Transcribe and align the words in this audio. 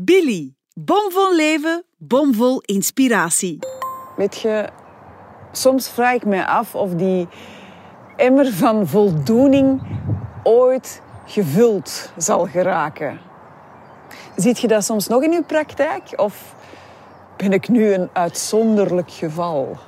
Billy, 0.00 0.54
bomvol 0.74 1.34
leven, 1.34 1.84
bomvol 1.96 2.62
inspiratie. 2.66 3.58
Weet 4.16 4.40
je, 4.40 4.68
soms 5.52 5.88
vraag 5.88 6.14
ik 6.14 6.24
me 6.24 6.46
af 6.46 6.74
of 6.74 6.94
die 6.94 7.28
emmer 8.16 8.52
van 8.52 8.88
voldoening 8.88 9.82
ooit 10.42 11.02
gevuld 11.26 12.12
zal 12.16 12.46
geraken. 12.46 13.20
Ziet 14.36 14.58
je 14.58 14.68
dat 14.68 14.84
soms 14.84 15.06
nog 15.06 15.22
in 15.22 15.32
uw 15.32 15.44
praktijk? 15.44 16.12
Of 16.16 16.54
ben 17.36 17.52
ik 17.52 17.68
nu 17.68 17.92
een 17.92 18.08
uitzonderlijk 18.12 19.10
geval? 19.10 19.78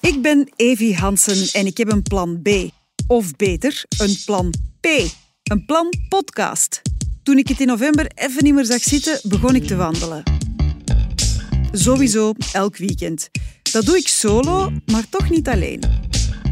Ik 0.00 0.22
ben 0.22 0.52
Evie 0.56 0.96
Hansen 0.96 1.60
en 1.60 1.66
ik 1.66 1.76
heb 1.76 1.92
een 1.92 2.02
plan 2.02 2.42
B. 2.42 2.48
Of 3.06 3.36
beter, 3.36 3.84
een 3.98 4.16
plan 4.24 4.50
P. 4.80 4.86
Een 5.42 5.64
plan 5.66 5.92
podcast. 6.08 6.82
Toen 7.26 7.38
ik 7.38 7.48
het 7.48 7.60
in 7.60 7.66
november 7.66 8.10
even 8.14 8.44
niet 8.44 8.54
meer 8.54 8.64
zag 8.64 8.82
zitten, 8.82 9.20
begon 9.22 9.54
ik 9.54 9.66
te 9.66 9.76
wandelen. 9.76 10.22
Sowieso 11.72 12.32
elk 12.52 12.76
weekend. 12.76 13.30
Dat 13.72 13.84
doe 13.84 13.96
ik 13.96 14.08
solo, 14.08 14.72
maar 14.84 15.08
toch 15.08 15.30
niet 15.30 15.48
alleen. 15.48 15.80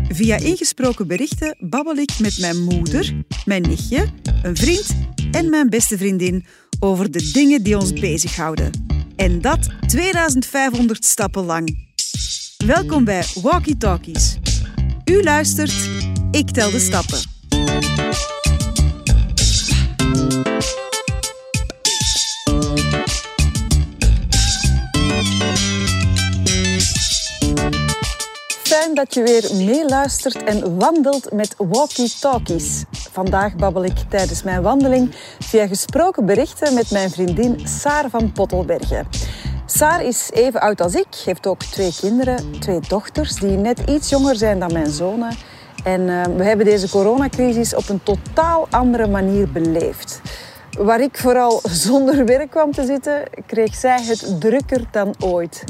Via 0.08 0.36
ingesproken 0.36 1.06
berichten 1.06 1.56
babbel 1.58 1.96
ik 1.96 2.18
met 2.18 2.38
mijn 2.38 2.62
moeder, 2.62 3.14
mijn 3.44 3.62
nichtje, 3.62 4.08
een 4.42 4.56
vriend 4.56 4.86
en 5.30 5.50
mijn 5.50 5.70
beste 5.70 5.98
vriendin 5.98 6.44
over 6.80 7.10
de 7.10 7.30
dingen 7.32 7.62
die 7.62 7.78
ons 7.78 7.92
bezighouden. 7.92 8.70
En 9.16 9.40
dat 9.40 9.68
2500 9.86 11.04
stappen 11.04 11.44
lang. 11.44 11.86
Welkom 12.66 13.04
bij 13.04 13.24
Walkie 13.42 13.76
Talkies. 13.76 14.38
U 15.04 15.22
luistert, 15.22 15.90
ik 16.30 16.50
tel 16.50 16.70
de 16.70 16.78
stappen. 16.78 17.33
Dat 28.94 29.14
je 29.14 29.22
weer 29.22 29.66
meeluistert 29.66 30.42
en 30.42 30.78
wandelt 30.78 31.32
met 31.32 31.54
Walkie 31.58 32.14
Talkies. 32.20 32.84
Vandaag 32.90 33.56
babbel 33.56 33.84
ik 33.84 33.96
tijdens 34.08 34.42
mijn 34.42 34.62
wandeling 34.62 35.14
via 35.38 35.66
gesproken 35.66 36.26
berichten 36.26 36.74
met 36.74 36.90
mijn 36.90 37.10
vriendin 37.10 37.66
Saar 37.66 38.10
van 38.10 38.32
Pottelbergen. 38.32 39.06
Saar 39.66 40.04
is 40.04 40.30
even 40.32 40.60
oud 40.60 40.80
als 40.80 40.94
ik, 40.94 41.06
heeft 41.24 41.46
ook 41.46 41.62
twee 41.62 41.94
kinderen, 42.00 42.60
twee 42.60 42.80
dochters 42.88 43.34
die 43.34 43.56
net 43.56 43.82
iets 43.88 44.08
jonger 44.08 44.36
zijn 44.36 44.58
dan 44.58 44.72
mijn 44.72 44.90
zonen. 44.90 45.36
En 45.84 46.00
uh, 46.00 46.24
we 46.24 46.44
hebben 46.44 46.66
deze 46.66 46.88
coronacrisis 46.88 47.74
op 47.74 47.88
een 47.88 48.02
totaal 48.02 48.66
andere 48.70 49.06
manier 49.06 49.50
beleefd. 49.52 50.20
Waar 50.78 51.00
ik 51.00 51.18
vooral 51.18 51.60
zonder 51.86 52.24
werk 52.24 52.50
kwam 52.50 52.72
te 52.72 52.84
zitten, 52.84 53.22
kreeg 53.46 53.74
zij 53.74 54.02
het 54.02 54.40
drukker 54.40 54.84
dan 54.90 55.14
ooit. 55.18 55.64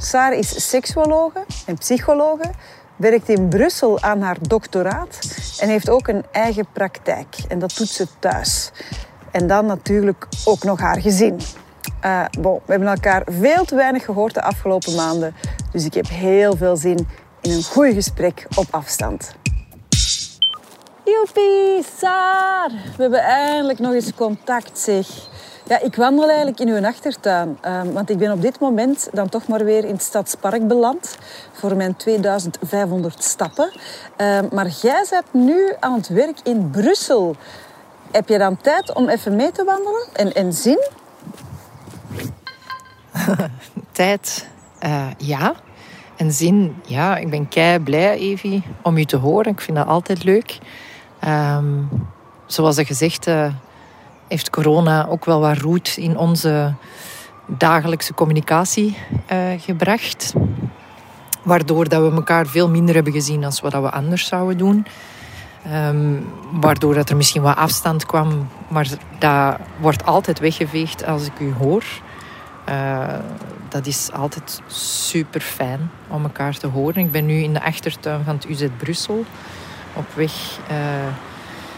Saar 0.00 0.32
is 0.32 0.68
seksuologe 0.68 1.44
en 1.66 1.78
psychologe, 1.78 2.50
werkt 2.96 3.28
in 3.28 3.48
Brussel 3.48 4.00
aan 4.00 4.20
haar 4.20 4.36
doctoraat 4.40 5.18
en 5.60 5.68
heeft 5.68 5.90
ook 5.90 6.08
een 6.08 6.24
eigen 6.32 6.66
praktijk. 6.72 7.36
En 7.48 7.58
dat 7.58 7.74
doet 7.76 7.88
ze 7.88 8.06
thuis. 8.18 8.70
En 9.30 9.46
dan 9.46 9.66
natuurlijk 9.66 10.26
ook 10.44 10.62
nog 10.62 10.80
haar 10.80 11.00
gezin. 11.00 11.40
Bon, 12.40 12.60
we 12.64 12.70
hebben 12.70 12.88
elkaar 12.88 13.22
veel 13.30 13.64
te 13.64 13.74
weinig 13.74 14.04
gehoord 14.04 14.34
de 14.34 14.42
afgelopen 14.42 14.94
maanden. 14.94 15.34
Dus 15.72 15.84
ik 15.84 15.94
heb 15.94 16.08
heel 16.08 16.56
veel 16.56 16.76
zin 16.76 17.08
in 17.40 17.50
een 17.50 17.64
goed 17.64 17.92
gesprek 17.94 18.46
op 18.54 18.66
afstand. 18.70 19.34
Joepie, 21.04 21.84
Saar! 21.98 22.70
We 22.70 23.02
hebben 23.02 23.20
eindelijk 23.20 23.78
nog 23.78 23.92
eens 23.92 24.14
contact, 24.14 24.78
zeg. 24.78 25.06
Ja, 25.68 25.80
ik 25.80 25.96
wandel 25.96 26.28
eigenlijk 26.28 26.60
in 26.60 26.68
uw 26.68 26.86
achtertuin. 26.86 27.58
Um, 27.66 27.92
want 27.92 28.10
ik 28.10 28.18
ben 28.18 28.32
op 28.32 28.42
dit 28.42 28.60
moment 28.60 29.08
dan 29.12 29.28
toch 29.28 29.46
maar 29.46 29.64
weer 29.64 29.84
in 29.84 29.92
het 29.92 30.02
Stadspark 30.02 30.68
beland. 30.68 31.18
Voor 31.52 31.76
mijn 31.76 31.96
2500 31.96 33.24
stappen. 33.24 33.72
Um, 34.16 34.48
maar 34.52 34.68
jij 34.82 35.06
bent 35.10 35.44
nu 35.44 35.72
aan 35.80 35.92
het 35.92 36.08
werk 36.08 36.38
in 36.42 36.70
Brussel. 36.70 37.36
Heb 38.10 38.28
je 38.28 38.38
dan 38.38 38.56
tijd 38.56 38.94
om 38.94 39.08
even 39.08 39.36
mee 39.36 39.52
te 39.52 39.64
wandelen? 39.64 40.06
En, 40.12 40.34
en 40.34 40.52
zin? 40.52 40.88
tijd, 43.92 44.48
uh, 44.84 45.10
ja. 45.18 45.54
En 46.16 46.32
zin, 46.32 46.76
ja. 46.86 47.16
Ik 47.16 47.30
ben 47.30 47.48
kei 47.48 47.78
blij, 47.78 48.18
Evie, 48.18 48.62
om 48.82 48.96
u 48.96 49.04
te 49.04 49.16
horen. 49.16 49.52
Ik 49.52 49.60
vind 49.60 49.76
dat 49.76 49.86
altijd 49.86 50.24
leuk. 50.24 50.58
Um, 51.24 51.88
zoals 52.46 52.80
gezegd... 52.82 53.26
Uh, 53.26 53.46
heeft 54.28 54.50
corona 54.50 55.06
ook 55.08 55.24
wel 55.24 55.40
wat 55.40 55.58
roet 55.58 55.96
in 55.96 56.18
onze 56.18 56.74
dagelijkse 57.46 58.14
communicatie 58.14 58.96
uh, 59.32 59.38
gebracht. 59.58 60.32
Waardoor 61.42 61.88
dat 61.88 62.10
we 62.10 62.16
elkaar 62.16 62.46
veel 62.46 62.68
minder 62.68 62.94
hebben 62.94 63.12
gezien 63.12 63.40
dan 63.40 63.52
wat 63.62 63.72
we 63.72 63.90
anders 63.90 64.26
zouden 64.26 64.58
doen. 64.58 64.86
Um, 65.72 66.26
waardoor 66.50 66.94
dat 66.94 67.10
er 67.10 67.16
misschien 67.16 67.42
wat 67.42 67.56
afstand 67.56 68.06
kwam. 68.06 68.48
Maar 68.68 68.88
dat 69.18 69.56
wordt 69.80 70.04
altijd 70.04 70.38
weggeveegd 70.38 71.06
als 71.06 71.26
ik 71.26 71.40
u 71.40 71.52
hoor. 71.52 71.84
Uh, 72.68 73.08
dat 73.68 73.86
is 73.86 74.12
altijd 74.12 74.62
super 74.66 75.40
fijn 75.40 75.90
om 76.08 76.22
elkaar 76.22 76.58
te 76.58 76.66
horen. 76.66 77.02
Ik 77.02 77.10
ben 77.10 77.26
nu 77.26 77.42
in 77.42 77.52
de 77.52 77.62
achtertuin 77.62 78.24
van 78.24 78.34
het 78.34 78.48
UZ 78.48 78.66
Brussel. 78.76 79.24
Op 79.92 80.06
weg... 80.14 80.32
Uh, 80.70 80.76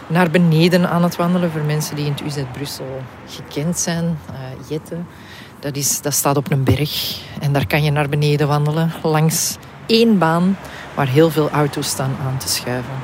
naar 0.09 0.31
beneden 0.31 0.89
aan 0.89 1.03
het 1.03 1.17
wandelen. 1.17 1.51
Voor 1.51 1.61
mensen 1.61 1.97
die 1.97 2.05
in 2.05 2.13
het 2.13 2.21
UZ 2.21 2.43
Brussel 2.53 3.03
gekend 3.27 3.79
zijn. 3.79 4.05
Uh, 4.31 4.69
Jette, 4.69 4.97
dat, 5.61 5.77
is, 5.77 6.01
dat 6.01 6.13
staat 6.13 6.37
op 6.37 6.51
een 6.51 6.65
berg. 6.65 7.23
En 7.41 7.53
daar 7.53 7.67
kan 7.67 7.83
je 7.83 7.91
naar 7.91 8.09
beneden 8.09 8.49
wandelen. 8.49 8.93
Langs 9.03 9.57
één 9.87 10.19
baan 10.19 10.57
waar 10.95 11.09
heel 11.09 11.31
veel 11.31 11.51
auto's 11.51 11.89
staan 11.89 12.17
aan 12.27 12.39
te 12.39 12.49
schuiven. 12.49 12.95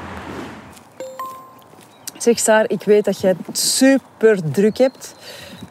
Zeg 2.18 2.38
Saar, 2.38 2.70
ik 2.70 2.82
weet 2.82 3.04
dat 3.04 3.20
jij 3.20 3.34
het 3.46 3.58
super 3.58 4.52
druk 4.52 4.78
hebt. 4.78 5.14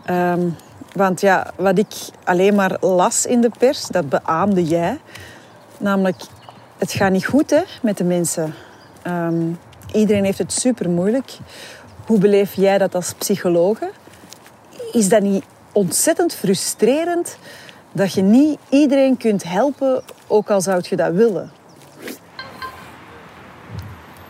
Um, 0.10 0.56
want 0.94 1.22
ja, 1.22 1.52
wat 1.56 1.78
ik 1.78 1.94
alleen 2.24 2.56
maar 2.56 2.78
las 2.80 3.26
in 3.26 3.42
de 3.42 3.52
pers, 3.58 3.88
dat 3.88 4.10
beaamde 4.10 4.64
jij. 4.64 5.00
Namelijk, 5.78 6.22
het 6.78 6.92
gaat 6.92 7.12
niet 7.12 7.26
goed 7.26 7.50
hè, 7.50 7.62
met 7.82 7.98
de 7.98 8.04
mensen. 8.04 8.54
Um, 9.08 9.60
Iedereen 9.94 10.24
heeft 10.24 10.38
het 10.38 10.52
super 10.52 10.90
moeilijk. 10.90 11.38
Hoe 12.06 12.20
beleef 12.20 12.54
jij 12.54 12.78
dat 12.78 12.96
als 12.96 13.14
psychologe? 13.14 13.92
Is 14.92 15.10
dat 15.10 15.22
niet 15.22 15.44
ontzettend 15.72 16.34
frustrerend 16.34 17.38
dat 17.92 18.14
je 18.14 18.22
niet 18.22 18.60
iedereen 18.70 19.18
kunt 19.18 19.44
helpen, 19.44 20.04
ook 20.28 20.50
al 20.50 20.62
zou 20.62 20.82
je 20.90 20.96
dat 20.96 21.14
willen? 21.14 21.52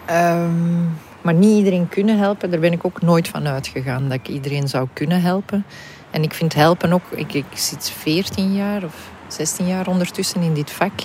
Um, 0.10 0.98
maar 1.22 1.34
niet 1.34 1.58
iedereen 1.58 1.90
kunnen 1.90 2.18
helpen, 2.18 2.52
daar 2.52 2.60
ben 2.60 2.72
ik 2.72 2.86
ook 2.86 3.02
nooit 3.02 3.28
van 3.28 3.48
uitgegaan 3.48 4.04
dat 4.04 4.20
ik 4.20 4.28
iedereen 4.28 4.68
zou 4.68 4.88
kunnen 4.94 5.22
helpen. 5.22 5.66
En 6.12 6.24
ik 6.24 6.34
vind 6.34 6.54
helpen 6.54 6.94
ook, 6.94 7.12
ik, 7.12 7.34
ik 7.34 7.46
zit 7.54 7.90
14 7.90 8.56
jaar 8.56 8.84
of 8.84 8.96
16 9.28 9.68
jaar 9.68 9.88
ondertussen 9.88 10.42
in 10.42 10.54
dit 10.54 10.72
vak. 10.72 11.02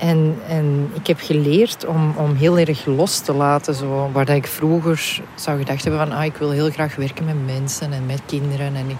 En, 0.00 0.38
en 0.48 0.90
ik 0.94 1.06
heb 1.06 1.20
geleerd 1.20 1.86
om, 1.86 2.14
om 2.16 2.34
heel 2.34 2.58
erg 2.58 2.86
los 2.86 3.18
te 3.18 3.32
laten. 3.32 3.74
Zo, 3.74 4.10
waar 4.12 4.24
dat 4.24 4.36
ik 4.36 4.46
vroeger 4.46 5.20
zou 5.34 5.58
gedacht 5.58 5.84
hebben 5.84 6.06
van... 6.06 6.16
Ah, 6.16 6.24
ik 6.24 6.36
wil 6.36 6.50
heel 6.50 6.70
graag 6.70 6.96
werken 6.96 7.24
met 7.24 7.46
mensen 7.46 7.92
en 7.92 8.06
met 8.06 8.22
kinderen. 8.26 8.74
En 8.74 8.88
ik, 8.88 8.96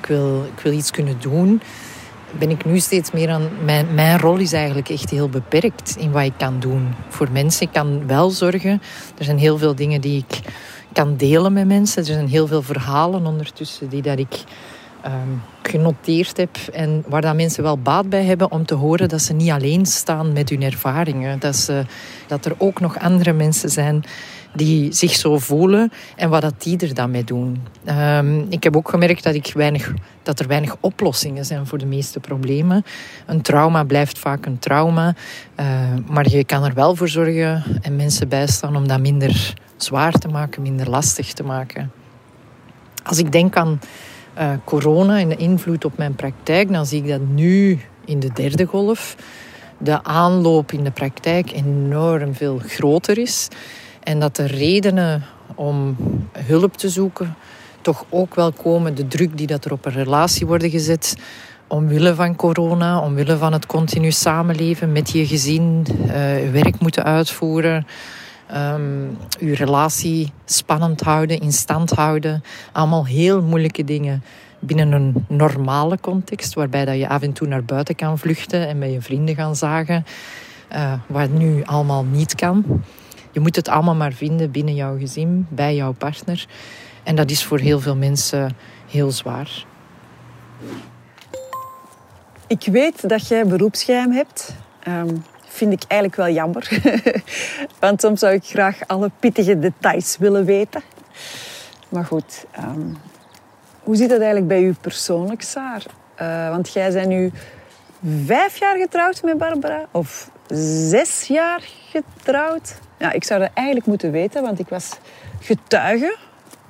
ik, 0.00 0.06
wil, 0.06 0.44
ik 0.56 0.62
wil 0.62 0.72
iets 0.72 0.90
kunnen 0.90 1.16
doen. 1.20 1.62
Ben 2.38 2.50
ik 2.50 2.64
nu 2.64 2.78
steeds 2.78 3.10
meer 3.10 3.30
aan... 3.30 3.48
Mijn, 3.64 3.94
mijn 3.94 4.18
rol 4.18 4.36
is 4.36 4.52
eigenlijk 4.52 4.88
echt 4.88 5.10
heel 5.10 5.28
beperkt 5.28 5.96
in 5.98 6.10
wat 6.10 6.24
ik 6.24 6.34
kan 6.36 6.60
doen. 6.60 6.94
Voor 7.08 7.28
mensen, 7.32 7.66
ik 7.66 7.72
kan 7.72 8.06
wel 8.06 8.30
zorgen. 8.30 8.82
Er 9.18 9.24
zijn 9.24 9.38
heel 9.38 9.58
veel 9.58 9.74
dingen 9.74 10.00
die 10.00 10.24
ik 10.28 10.40
kan 10.92 11.16
delen 11.16 11.52
met 11.52 11.66
mensen. 11.66 11.98
Er 11.98 12.12
zijn 12.12 12.28
heel 12.28 12.46
veel 12.46 12.62
verhalen 12.62 13.26
ondertussen 13.26 13.88
die 13.88 14.02
dat 14.02 14.18
ik 14.18 14.44
um, 15.06 15.42
genoteerd 15.62 16.36
heb 16.36 16.56
en 16.72 17.04
waar 17.06 17.20
dat 17.20 17.34
mensen 17.34 17.62
wel 17.62 17.78
baat 17.78 18.08
bij 18.08 18.24
hebben 18.24 18.50
om 18.50 18.66
te 18.66 18.74
horen 18.74 19.08
dat 19.08 19.22
ze 19.22 19.32
niet 19.32 19.50
alleen 19.50 19.86
staan 19.86 20.32
met 20.32 20.48
hun 20.48 20.62
ervaringen. 20.62 21.38
Dat, 21.38 21.56
ze, 21.56 21.84
dat 22.26 22.44
er 22.44 22.54
ook 22.58 22.80
nog 22.80 22.98
andere 22.98 23.32
mensen 23.32 23.70
zijn 23.70 24.04
die 24.54 24.92
zich 24.92 25.14
zo 25.14 25.38
voelen 25.38 25.92
en 26.16 26.30
wat 26.30 26.42
dat 26.42 26.62
die 26.62 26.78
er 26.78 26.94
dan 26.94 27.10
mee 27.10 27.24
doen. 27.24 27.62
Um, 27.86 28.46
ik 28.48 28.62
heb 28.62 28.76
ook 28.76 28.88
gemerkt 28.88 29.22
dat, 29.22 29.34
ik 29.34 29.52
weinig, 29.54 29.94
dat 30.22 30.40
er 30.40 30.46
weinig 30.46 30.76
oplossingen 30.80 31.44
zijn 31.44 31.66
voor 31.66 31.78
de 31.78 31.86
meeste 31.86 32.20
problemen. 32.20 32.84
Een 33.26 33.42
trauma 33.42 33.84
blijft 33.84 34.18
vaak 34.18 34.46
een 34.46 34.58
trauma, 34.58 35.14
uh, 35.60 35.66
maar 36.06 36.28
je 36.28 36.44
kan 36.44 36.64
er 36.64 36.74
wel 36.74 36.94
voor 36.96 37.08
zorgen 37.08 37.62
en 37.82 37.96
mensen 37.96 38.28
bijstaan 38.28 38.76
om 38.76 38.88
dat 38.88 39.00
minder 39.00 39.54
zwaar 39.76 40.12
te 40.12 40.28
maken, 40.28 40.62
minder 40.62 40.90
lastig 40.90 41.32
te 41.32 41.42
maken. 41.42 41.90
Als 43.02 43.18
ik 43.18 43.32
denk 43.32 43.56
aan 43.56 43.80
uh, 44.38 44.50
corona 44.64 45.18
en 45.18 45.28
de 45.28 45.36
invloed 45.36 45.84
op 45.84 45.96
mijn 45.96 46.14
praktijk, 46.14 46.72
dan 46.72 46.86
zie 46.86 47.02
ik 47.02 47.08
dat 47.08 47.20
nu 47.34 47.80
in 48.04 48.20
de 48.20 48.30
derde 48.32 48.64
golf 48.64 49.16
de 49.78 50.04
aanloop 50.04 50.72
in 50.72 50.84
de 50.84 50.90
praktijk 50.90 51.52
enorm 51.52 52.34
veel 52.34 52.60
groter 52.66 53.18
is. 53.18 53.48
En 54.02 54.20
dat 54.20 54.36
de 54.36 54.46
redenen 54.46 55.24
om 55.54 55.96
hulp 56.32 56.76
te 56.76 56.88
zoeken 56.88 57.36
toch 57.80 58.04
ook 58.08 58.34
wel 58.34 58.52
komen 58.52 58.94
de 58.94 59.08
druk 59.08 59.36
die 59.36 59.46
dat 59.46 59.64
er 59.64 59.72
op 59.72 59.86
een 59.86 59.92
relatie 59.92 60.46
wordt 60.46 60.64
gezet 60.64 61.16
omwille 61.66 62.14
van 62.14 62.36
corona, 62.36 63.00
omwille 63.00 63.36
van 63.36 63.52
het 63.52 63.66
continu 63.66 64.10
samenleven 64.10 64.92
met 64.92 65.10
je 65.10 65.26
gezin, 65.26 65.86
uh, 66.06 66.10
werk 66.52 66.80
moeten 66.80 67.04
uitvoeren, 67.04 67.86
um, 68.54 69.16
je 69.38 69.54
relatie 69.54 70.32
spannend 70.44 71.00
houden, 71.00 71.40
in 71.40 71.52
stand 71.52 71.90
houden. 71.90 72.42
Allemaal 72.72 73.06
heel 73.06 73.42
moeilijke 73.42 73.84
dingen 73.84 74.22
binnen 74.58 74.92
een 74.92 75.24
normale 75.28 75.98
context, 76.00 76.54
waarbij 76.54 76.84
dat 76.84 76.96
je 76.96 77.08
af 77.08 77.22
en 77.22 77.32
toe 77.32 77.48
naar 77.48 77.64
buiten 77.64 77.94
kan 77.94 78.18
vluchten 78.18 78.68
en 78.68 78.78
met 78.78 78.92
je 78.92 79.00
vrienden 79.00 79.34
gaan 79.34 79.56
zagen, 79.56 80.04
uh, 80.72 80.92
wat 81.06 81.30
nu 81.30 81.64
allemaal 81.64 82.04
niet 82.04 82.34
kan. 82.34 82.64
Je 83.32 83.40
moet 83.40 83.56
het 83.56 83.68
allemaal 83.68 83.94
maar 83.94 84.12
vinden 84.12 84.50
binnen 84.50 84.74
jouw 84.74 84.98
gezin, 84.98 85.46
bij 85.48 85.74
jouw 85.74 85.92
partner. 85.92 86.46
En 87.02 87.16
dat 87.16 87.30
is 87.30 87.44
voor 87.44 87.58
heel 87.58 87.80
veel 87.80 87.96
mensen 87.96 88.56
heel 88.90 89.10
zwaar. 89.10 89.64
Ik 92.46 92.68
weet 92.70 93.08
dat 93.08 93.28
jij 93.28 93.46
beroepsgeheim 93.46 94.12
hebt. 94.12 94.54
Um, 94.88 95.24
vind 95.58 95.72
ik 95.72 95.82
eigenlijk 95.88 96.20
wel 96.20 96.34
jammer. 96.34 96.80
Want 97.80 98.00
soms 98.00 98.20
zou 98.20 98.32
ik 98.34 98.44
graag 98.44 98.78
alle 98.86 99.10
pittige 99.20 99.58
details 99.58 100.16
willen 100.18 100.44
weten. 100.44 100.82
Maar 101.88 102.04
goed, 102.04 102.44
um, 102.58 102.96
hoe 103.82 103.96
zit 103.96 104.10
het 104.10 104.18
eigenlijk 104.18 104.48
bij 104.48 104.62
u 104.62 104.74
persoonlijk, 104.80 105.42
Saar? 105.42 105.82
Uh, 106.20 106.50
want 106.50 106.72
jij 106.72 106.92
bent 106.92 107.08
nu 107.08 107.32
vijf 108.26 108.56
jaar 108.56 108.76
getrouwd 108.76 109.22
met 109.22 109.38
Barbara. 109.38 109.86
Of 109.90 110.30
zes 110.88 111.24
jaar 111.26 111.60
getrouwd. 111.90 112.78
Ja, 112.98 113.12
ik 113.12 113.24
zou 113.24 113.40
dat 113.40 113.50
eigenlijk 113.54 113.86
moeten 113.86 114.10
weten, 114.10 114.42
want 114.42 114.58
ik 114.58 114.68
was 114.68 114.90
getuige 115.40 116.16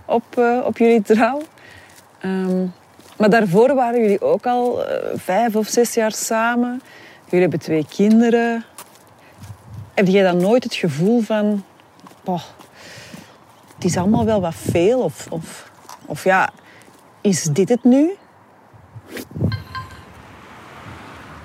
op, 0.05 0.25
uh, 0.38 0.61
op 0.64 0.79
jullie 0.79 1.02
trouw. 1.02 1.43
Um, 2.25 2.73
maar 3.17 3.31
daarvoor 3.31 3.75
waren 3.75 4.00
jullie 4.00 4.20
ook 4.20 4.46
al 4.46 4.82
uh, 4.82 4.94
vijf 5.14 5.56
of 5.56 5.69
zes 5.69 5.94
jaar 5.94 6.12
samen. 6.12 6.82
Jullie 7.25 7.40
hebben 7.40 7.61
twee 7.61 7.87
kinderen. 7.88 8.64
Heb 9.99 10.06
jij 10.06 10.23
dan 10.23 10.37
nooit 10.37 10.65
het 10.65 10.75
gevoel 10.75 11.21
van... 11.21 11.65
Boah, 12.25 12.43
het 13.75 13.85
is 13.85 13.97
allemaal 13.97 14.25
wel 14.25 14.41
wat 14.41 14.55
veel? 14.55 15.00
Of, 15.00 15.27
of, 15.31 15.71
of 16.06 16.25
ja, 16.25 16.50
is 17.21 17.43
dit 17.43 17.69
het 17.69 17.85
nu? 17.85 18.11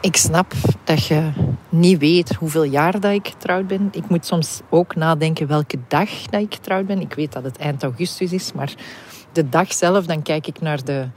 Ik 0.02 0.16
snap 0.16 0.54
dat 0.84 1.08
je 1.08 1.32
niet 1.70 2.00
weet 2.00 2.36
hoeveel 2.36 2.64
jaar 2.64 3.00
dat 3.00 3.12
ik 3.12 3.28
getrouwd 3.28 3.68
ben. 3.68 3.90
Ik 3.92 4.10
moet 4.10 4.26
soms 4.26 4.62
ook 4.70 4.96
nadenken 4.96 5.48
welke 5.48 5.78
dag 5.88 6.10
dat 6.10 6.42
ik 6.42 6.54
getrouwd 6.54 6.86
ben. 6.86 7.02
Ik 7.02 7.14
weet 7.14 7.32
dat 7.32 7.44
het 7.44 7.58
eind 7.58 7.84
augustus 7.84 8.32
is, 8.32 8.52
maar 8.54 8.74
de 9.32 9.50
dag 9.50 9.74
zelf, 9.74 10.06
dan 10.06 10.22
kijk 10.22 10.48
ik 10.48 10.62
naar 10.62 10.84
de 10.84 11.08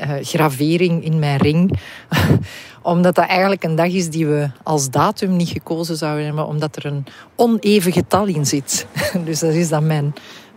uh, 0.00 0.10
gravering 0.22 1.04
in 1.04 1.18
mijn 1.18 1.38
ring. 1.38 1.78
omdat 2.82 3.14
dat 3.14 3.26
eigenlijk 3.26 3.64
een 3.64 3.74
dag 3.74 3.86
is 3.86 4.08
die 4.08 4.26
we 4.26 4.50
als 4.62 4.90
datum 4.90 5.36
niet 5.36 5.48
gekozen 5.48 5.96
zouden 5.96 6.24
hebben, 6.24 6.46
omdat 6.46 6.76
er 6.76 6.86
een 6.86 7.06
oneven 7.36 7.92
getal 7.92 8.26
in 8.26 8.46
zit. 8.46 8.86
dus 9.26 9.38
dat 9.38 9.54
is 9.54 9.68
dan 9.68 9.86
mijn 9.86 10.14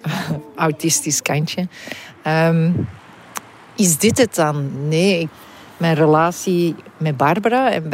uh, 0.07 0.13
autistisch 0.55 1.21
kantje. 1.21 1.67
Um, 2.27 2.87
is 3.75 3.97
dit 3.97 4.17
het 4.17 4.35
dan? 4.35 4.87
Nee, 4.87 5.29
mijn 5.77 5.95
relatie 5.95 6.75
met 6.97 7.17
Barbara 7.17 7.71
en, 7.71 7.91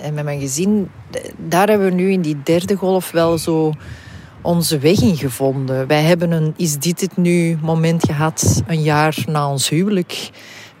en, 0.00 0.14
met 0.14 0.24
mijn 0.24 0.40
gezin, 0.40 0.90
daar 1.36 1.68
hebben 1.68 1.88
we 1.88 1.94
nu 1.94 2.10
in 2.10 2.20
die 2.20 2.42
derde 2.42 2.76
golf 2.76 3.10
wel 3.10 3.38
zo 3.38 3.72
onze 4.42 4.78
weg 4.78 5.00
in 5.00 5.16
gevonden. 5.16 5.86
Wij 5.86 6.02
hebben 6.02 6.30
een 6.30 6.54
is 6.56 6.78
dit 6.78 7.00
het 7.00 7.16
nu 7.16 7.58
moment 7.62 8.04
gehad, 8.04 8.62
een 8.66 8.82
jaar 8.82 9.16
na 9.26 9.50
ons 9.50 9.68
huwelijk. 9.68 10.30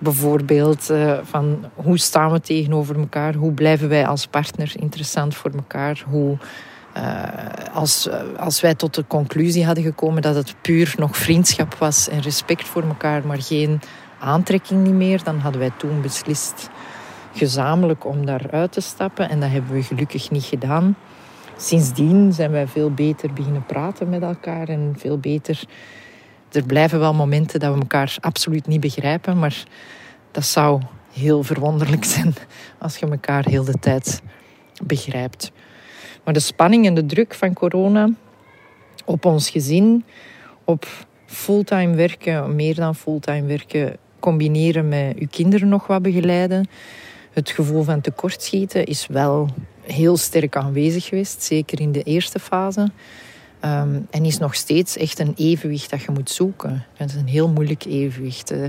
Bijvoorbeeld 0.02 0.90
uh, 0.90 1.18
van 1.22 1.64
hoe 1.74 1.98
staan 1.98 2.32
we 2.32 2.40
tegenover 2.40 2.98
elkaar? 2.98 3.34
Hoe 3.34 3.52
blijven 3.52 3.88
wij 3.88 4.06
als 4.06 4.26
partner 4.26 4.72
interessant 4.76 5.34
voor 5.34 5.50
elkaar? 5.50 6.04
Hoe, 6.08 6.36
uh, 6.96 7.24
als, 7.74 8.08
als 8.36 8.60
wij 8.60 8.74
tot 8.74 8.94
de 8.94 9.04
conclusie 9.06 9.64
hadden 9.64 9.84
gekomen 9.84 10.22
dat 10.22 10.34
het 10.34 10.54
puur 10.60 10.94
nog 10.98 11.16
vriendschap 11.16 11.74
was 11.74 12.08
en 12.08 12.20
respect 12.20 12.68
voor 12.68 12.82
elkaar, 12.82 13.26
maar 13.26 13.42
geen 13.42 13.80
aantrekking 14.20 14.82
niet 14.82 14.94
meer, 14.94 15.22
dan 15.22 15.38
hadden 15.38 15.60
wij 15.60 15.72
toen 15.76 16.00
beslist 16.00 16.70
gezamenlijk 17.34 18.06
om 18.06 18.26
daaruit 18.26 18.72
te 18.72 18.80
stappen. 18.80 19.28
En 19.28 19.40
dat 19.40 19.50
hebben 19.50 19.72
we 19.72 19.82
gelukkig 19.82 20.30
niet 20.30 20.44
gedaan. 20.44 20.96
Sindsdien 21.56 22.32
zijn 22.32 22.50
wij 22.50 22.66
veel 22.66 22.90
beter 22.90 23.32
beginnen 23.32 23.66
praten 23.66 24.08
met 24.08 24.22
elkaar 24.22 24.68
en 24.68 24.94
veel 24.98 25.18
beter. 25.18 25.62
Er 26.52 26.62
blijven 26.62 26.98
wel 26.98 27.14
momenten 27.14 27.60
dat 27.60 27.74
we 27.74 27.80
elkaar 27.80 28.16
absoluut 28.20 28.66
niet 28.66 28.80
begrijpen, 28.80 29.38
maar 29.38 29.64
dat 30.30 30.44
zou 30.44 30.82
heel 31.12 31.42
verwonderlijk 31.42 32.04
zijn 32.14 32.34
als 32.78 32.96
je 32.96 33.06
elkaar 33.06 33.44
heel 33.44 33.64
de 33.64 33.78
tijd 33.80 34.22
begrijpt. 34.82 35.52
Maar 36.24 36.34
de 36.34 36.40
spanning 36.40 36.86
en 36.86 36.94
de 36.94 37.06
druk 37.06 37.34
van 37.34 37.52
corona 37.52 38.10
op 39.04 39.24
ons 39.24 39.50
gezin, 39.50 40.04
op 40.64 40.86
fulltime 41.26 41.94
werken, 41.94 42.54
meer 42.54 42.74
dan 42.74 42.94
fulltime 42.94 43.46
werken, 43.46 43.96
combineren 44.18 44.88
met 44.88 45.14
je 45.18 45.26
kinderen 45.28 45.68
nog 45.68 45.86
wat 45.86 46.02
begeleiden. 46.02 46.68
Het 47.32 47.50
gevoel 47.50 47.82
van 47.82 48.00
tekortschieten 48.00 48.84
is 48.84 49.06
wel 49.06 49.48
heel 49.82 50.16
sterk 50.16 50.56
aanwezig 50.56 51.04
geweest, 51.04 51.42
zeker 51.42 51.80
in 51.80 51.92
de 51.92 52.02
eerste 52.02 52.38
fase. 52.38 52.90
Um, 53.64 54.06
en 54.10 54.24
is 54.24 54.38
nog 54.38 54.54
steeds 54.54 54.96
echt 54.96 55.18
een 55.18 55.32
evenwicht 55.36 55.90
dat 55.90 56.02
je 56.02 56.10
moet 56.10 56.30
zoeken. 56.30 56.84
Het 56.94 57.10
is 57.10 57.16
een 57.16 57.28
heel 57.28 57.48
moeilijk 57.48 57.84
evenwicht. 57.84 58.52
Uh, 58.52 58.64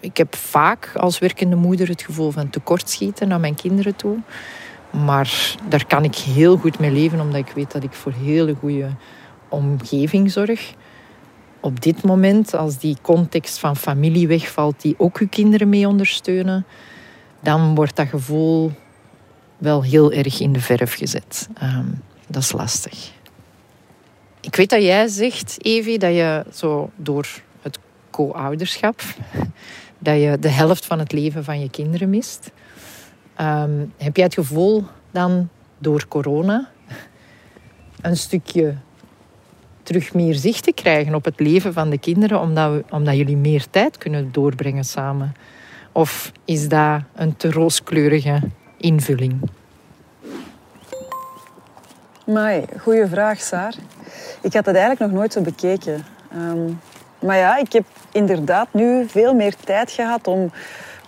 ik 0.00 0.16
heb 0.16 0.36
vaak 0.36 0.92
als 0.96 1.18
werkende 1.18 1.56
moeder 1.56 1.88
het 1.88 2.02
gevoel 2.02 2.30
van 2.30 2.50
tekortschieten 2.50 3.28
naar 3.28 3.40
mijn 3.40 3.54
kinderen 3.54 3.96
toe. 3.96 4.18
Maar 4.90 5.56
daar 5.68 5.86
kan 5.86 6.04
ik 6.04 6.14
heel 6.14 6.56
goed 6.56 6.78
mee 6.78 6.90
leven, 6.90 7.20
omdat 7.20 7.48
ik 7.48 7.52
weet 7.54 7.72
dat 7.72 7.82
ik 7.82 7.92
voor 7.92 8.12
hele 8.12 8.54
goede 8.54 8.90
omgeving 9.48 10.30
zorg. 10.30 10.72
Op 11.60 11.80
dit 11.80 12.02
moment, 12.02 12.54
als 12.54 12.78
die 12.78 12.96
context 13.02 13.58
van 13.58 13.76
familie 13.76 14.28
wegvalt, 14.28 14.80
die 14.80 14.94
ook 14.98 15.18
uw 15.18 15.28
kinderen 15.28 15.68
mee 15.68 15.88
ondersteunen, 15.88 16.66
dan 17.40 17.74
wordt 17.74 17.96
dat 17.96 18.08
gevoel 18.08 18.72
wel 19.58 19.82
heel 19.82 20.12
erg 20.12 20.40
in 20.40 20.52
de 20.52 20.60
verf 20.60 20.94
gezet. 20.94 21.48
Um, 21.62 22.02
dat 22.26 22.42
is 22.42 22.52
lastig. 22.52 23.12
Ik 24.48 24.56
weet 24.56 24.70
dat 24.70 24.82
jij 24.82 25.08
zegt, 25.08 25.56
Evie, 25.64 25.98
dat 25.98 26.14
je 26.14 26.44
zo 26.52 26.90
door 26.96 27.26
het 27.62 27.78
co-ouderschap, 28.10 29.00
dat 29.98 30.20
je 30.20 30.36
de 30.40 30.48
helft 30.48 30.86
van 30.86 30.98
het 30.98 31.12
leven 31.12 31.44
van 31.44 31.60
je 31.60 31.70
kinderen 31.70 32.10
mist. 32.10 32.50
Um, 33.40 33.92
heb 33.96 34.16
jij 34.16 34.24
het 34.24 34.34
gevoel 34.34 34.84
dan 35.10 35.48
door 35.78 36.08
corona 36.08 36.68
een 38.00 38.16
stukje 38.16 38.74
terug 39.82 40.14
meer 40.14 40.34
zicht 40.34 40.62
te 40.62 40.72
krijgen 40.72 41.14
op 41.14 41.24
het 41.24 41.40
leven 41.40 41.72
van 41.72 41.90
de 41.90 41.98
kinderen, 41.98 42.40
omdat, 42.40 42.72
we, 42.72 42.84
omdat 42.90 43.16
jullie 43.16 43.36
meer 43.36 43.70
tijd 43.70 43.98
kunnen 43.98 44.32
doorbrengen 44.32 44.84
samen? 44.84 45.34
Of 45.92 46.32
is 46.44 46.68
dat 46.68 47.02
een 47.14 47.36
te 47.36 47.50
rooskleurige 47.50 48.40
invulling? 48.76 49.50
Mai, 52.26 52.64
goede 52.78 53.08
vraag, 53.08 53.40
Saar. 53.40 53.74
Ik 54.40 54.52
had 54.52 54.66
het 54.66 54.76
eigenlijk 54.76 55.00
nog 55.00 55.20
nooit 55.20 55.32
zo 55.32 55.40
bekeken. 55.40 56.04
Um, 56.34 56.80
maar 57.18 57.36
ja, 57.36 57.56
ik 57.56 57.72
heb 57.72 57.84
inderdaad 58.12 58.68
nu 58.70 59.08
veel 59.08 59.34
meer 59.34 59.54
tijd 59.64 59.90
gehad 59.90 60.26
om, 60.26 60.50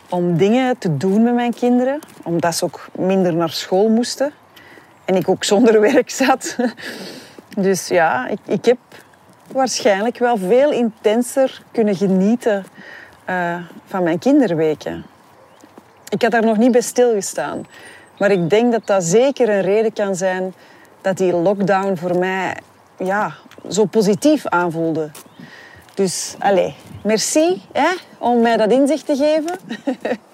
om 0.08 0.36
dingen 0.36 0.78
te 0.78 0.96
doen 0.96 1.22
met 1.22 1.34
mijn 1.34 1.54
kinderen. 1.54 1.98
Omdat 2.22 2.54
ze 2.54 2.64
ook 2.64 2.88
minder 2.94 3.34
naar 3.34 3.50
school 3.50 3.88
moesten. 3.88 4.32
En 5.04 5.14
ik 5.14 5.28
ook 5.28 5.44
zonder 5.44 5.80
werk 5.92 6.10
zat. 6.10 6.56
Dus 7.56 7.88
ja, 7.88 8.28
ik, 8.28 8.38
ik 8.46 8.64
heb 8.64 8.78
waarschijnlijk 9.52 10.18
wel 10.18 10.36
veel 10.36 10.70
intenser 10.70 11.62
kunnen 11.72 11.96
genieten 11.96 12.64
uh, 13.30 13.56
van 13.86 14.02
mijn 14.02 14.18
kinderweken. 14.18 15.04
Ik 16.08 16.22
had 16.22 16.30
daar 16.30 16.44
nog 16.44 16.56
niet 16.56 16.72
bij 16.72 16.80
stilgestaan. 16.80 17.66
Maar 18.18 18.30
ik 18.30 18.50
denk 18.50 18.72
dat 18.72 18.86
dat 18.86 19.04
zeker 19.04 19.48
een 19.48 19.62
reden 19.62 19.92
kan 19.92 20.16
zijn 20.16 20.54
dat 21.00 21.16
die 21.16 21.32
lockdown 21.32 21.96
voor 21.96 22.18
mij 22.18 22.56
ja, 23.04 23.34
zo 23.68 23.84
positief 23.84 24.46
aanvoelde. 24.46 25.10
Dus, 25.94 26.34
allez, 26.38 26.74
merci 27.02 27.62
hè, 27.72 27.88
om 28.18 28.40
mij 28.40 28.56
dat 28.56 28.70
inzicht 28.70 29.06
te 29.06 29.16
geven. 29.16 29.58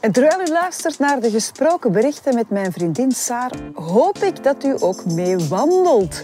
En 0.00 0.12
terwijl 0.12 0.40
u 0.40 0.52
luistert 0.52 0.98
naar 0.98 1.20
de 1.20 1.30
gesproken 1.30 1.92
berichten 1.92 2.34
met 2.34 2.50
mijn 2.50 2.72
vriendin 2.72 3.12
Saar, 3.12 3.52
hoop 3.74 4.18
ik 4.18 4.42
dat 4.42 4.64
u 4.64 4.74
ook 4.78 5.04
mee 5.04 5.36
wandelt. 5.38 6.22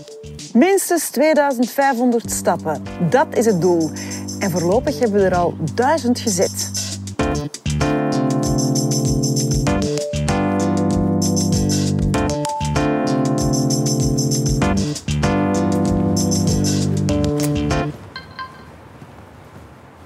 Minstens 0.52 1.10
2500 1.10 2.30
stappen, 2.30 2.82
dat 3.10 3.26
is 3.30 3.46
het 3.46 3.60
doel. 3.60 3.90
En 4.38 4.50
voorlopig 4.50 4.98
hebben 4.98 5.20
we 5.20 5.26
er 5.26 5.34
al 5.34 5.54
1000 5.74 6.20
gezet. 6.20 6.70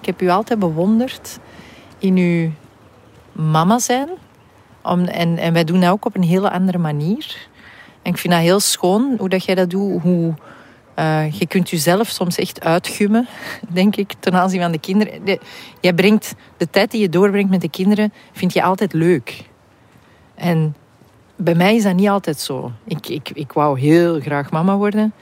Heb 0.08 0.22
u 0.22 0.28
altijd 0.28 0.58
bewonderd 0.58 1.38
in 1.98 2.16
uw 2.16 2.50
mama 3.32 3.78
zijn. 3.78 4.08
Om, 4.82 5.04
en, 5.04 5.38
en 5.38 5.52
wij 5.52 5.64
doen 5.64 5.80
dat 5.80 5.90
ook 5.90 6.04
op 6.04 6.16
een 6.16 6.22
hele 6.22 6.50
andere 6.50 6.78
manier. 6.78 7.48
En 8.02 8.12
ik 8.12 8.18
vind 8.18 8.32
dat 8.32 8.42
heel 8.42 8.60
schoon 8.60 9.14
hoe 9.18 9.28
dat 9.28 9.44
jij 9.44 9.54
dat 9.54 9.70
doet. 9.70 10.02
Hoe, 10.02 10.34
uh, 10.98 11.30
je 11.30 11.46
kunt 11.46 11.70
jezelf 11.70 12.08
soms 12.08 12.38
echt 12.38 12.60
uitgummen, 12.60 13.28
denk 13.68 13.96
ik, 13.96 14.12
ten 14.18 14.34
aanzien 14.34 14.60
van 14.60 14.72
de 14.72 14.78
kinderen. 14.78 15.24
De, 15.24 15.40
jij 15.80 15.92
brengt 15.94 16.34
de 16.56 16.70
tijd 16.70 16.90
die 16.90 17.00
je 17.00 17.08
doorbrengt 17.08 17.50
met 17.50 17.60
de 17.60 17.70
kinderen, 17.70 18.12
vind 18.32 18.52
je 18.52 18.62
altijd 18.62 18.92
leuk. 18.92 19.44
En 20.34 20.76
bij 21.36 21.54
mij 21.54 21.76
is 21.76 21.82
dat 21.82 21.94
niet 21.94 22.08
altijd 22.08 22.40
zo. 22.40 22.72
Ik, 22.84 23.08
ik, 23.08 23.30
ik 23.30 23.52
wou 23.52 23.80
heel 23.80 24.20
graag 24.20 24.50
mama 24.50 24.76
worden. 24.76 25.12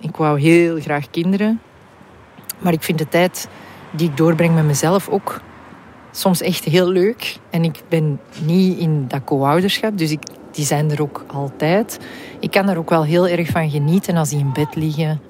Ik 0.00 0.16
wou 0.16 0.40
heel 0.40 0.80
graag 0.80 1.10
kinderen. 1.10 1.60
Maar 2.58 2.72
ik 2.72 2.82
vind 2.82 2.98
de 2.98 3.08
tijd 3.08 3.48
die 3.92 4.08
ik 4.08 4.16
doorbreng 4.16 4.54
met 4.54 4.64
mezelf 4.64 5.08
ook 5.08 5.40
soms 6.10 6.40
echt 6.40 6.64
heel 6.64 6.88
leuk. 6.88 7.36
En 7.50 7.64
ik 7.64 7.82
ben 7.88 8.20
niet 8.40 8.78
in 8.78 9.08
dat 9.08 9.24
co-ouderschap, 9.24 9.98
dus 9.98 10.10
ik, 10.10 10.22
die 10.52 10.64
zijn 10.64 10.90
er 10.90 11.02
ook 11.02 11.24
altijd. 11.26 11.98
Ik 12.40 12.50
kan 12.50 12.68
er 12.68 12.78
ook 12.78 12.90
wel 12.90 13.04
heel 13.04 13.28
erg 13.28 13.48
van 13.48 13.70
genieten 13.70 14.16
als 14.16 14.28
die 14.28 14.38
in 14.38 14.52
bed 14.52 14.74
liggen. 14.74 15.20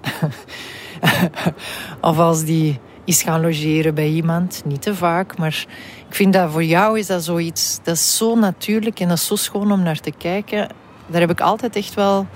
of 2.00 2.18
als 2.18 2.44
die 2.44 2.78
is 3.04 3.22
gaan 3.22 3.40
logeren 3.40 3.94
bij 3.94 4.08
iemand. 4.08 4.62
Niet 4.64 4.82
te 4.82 4.94
vaak, 4.94 5.38
maar 5.38 5.66
ik 6.08 6.14
vind 6.14 6.32
dat 6.32 6.50
voor 6.50 6.64
jou 6.64 6.98
is 6.98 7.06
dat 7.06 7.24
zoiets... 7.24 7.78
Dat 7.82 7.94
is 7.94 8.16
zo 8.16 8.34
natuurlijk 8.34 9.00
en 9.00 9.08
dat 9.08 9.16
is 9.16 9.26
zo 9.26 9.36
schoon 9.36 9.72
om 9.72 9.82
naar 9.82 10.00
te 10.00 10.12
kijken. 10.18 10.68
Daar 11.06 11.20
heb 11.20 11.30
ik 11.30 11.40
altijd 11.40 11.76
echt 11.76 11.94
wel... 11.94 12.26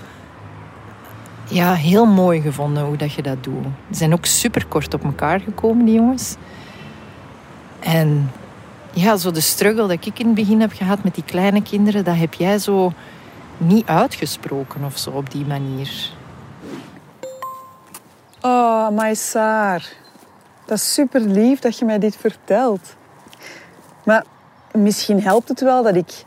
Ja, 1.49 1.73
heel 1.73 2.05
mooi 2.05 2.41
gevonden 2.41 2.83
hoe 2.83 2.97
dat 2.97 3.13
je 3.13 3.21
dat 3.21 3.43
doet. 3.43 3.63
Ze 3.89 3.97
zijn 3.97 4.13
ook 4.13 4.25
super 4.25 4.65
kort 4.65 4.93
op 4.93 5.03
elkaar 5.03 5.39
gekomen, 5.39 5.85
die 5.85 5.95
jongens. 5.95 6.35
En 7.79 8.31
ja, 8.93 9.17
zo 9.17 9.31
de 9.31 9.41
struggle 9.41 9.87
dat 9.87 10.05
ik 10.05 10.19
in 10.19 10.25
het 10.25 10.35
begin 10.35 10.61
heb 10.61 10.71
gehad 10.71 11.03
met 11.03 11.15
die 11.15 11.23
kleine 11.23 11.61
kinderen, 11.61 12.03
dat 12.03 12.15
heb 12.15 12.33
jij 12.33 12.59
zo 12.59 12.93
niet 13.57 13.87
uitgesproken 13.87 14.83
of 14.83 14.97
zo 14.97 15.09
op 15.09 15.31
die 15.31 15.45
manier. 15.45 16.11
Oh, 18.41 18.89
my 18.89 19.13
Saar. 19.13 19.89
Dat 20.65 20.77
is 20.77 20.93
super 20.93 21.21
lief 21.21 21.59
dat 21.59 21.77
je 21.77 21.85
mij 21.85 21.99
dit 21.99 22.15
vertelt. 22.15 22.95
Maar 24.03 24.23
misschien 24.71 25.21
helpt 25.21 25.47
het 25.47 25.61
wel 25.61 25.83
dat 25.83 25.95
ik 25.95 26.25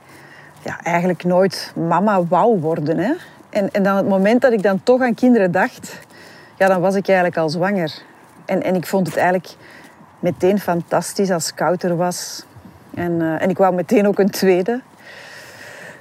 ja, 0.62 0.80
eigenlijk 0.82 1.24
nooit 1.24 1.72
mama 1.76 2.24
wou 2.24 2.60
worden. 2.60 2.98
Hè? 2.98 3.12
En, 3.50 3.70
en 3.70 3.82
dan 3.82 3.96
het 3.96 4.08
moment 4.08 4.40
dat 4.40 4.52
ik 4.52 4.62
dan 4.62 4.82
toch 4.82 5.00
aan 5.00 5.14
kinderen 5.14 5.50
dacht, 5.50 5.98
ja, 6.58 6.66
dan 6.66 6.80
was 6.80 6.94
ik 6.94 7.06
eigenlijk 7.06 7.36
al 7.36 7.48
zwanger. 7.48 8.02
En, 8.44 8.62
en 8.62 8.74
ik 8.74 8.86
vond 8.86 9.06
het 9.06 9.16
eigenlijk 9.16 9.54
meteen 10.18 10.58
fantastisch 10.58 11.30
als 11.30 11.52
ik 11.52 11.82
er 11.82 11.96
was. 11.96 12.44
En, 12.94 13.12
uh, 13.12 13.42
en 13.42 13.50
ik 13.50 13.58
wou 13.58 13.74
meteen 13.74 14.06
ook 14.06 14.18
een 14.18 14.30
tweede. 14.30 14.80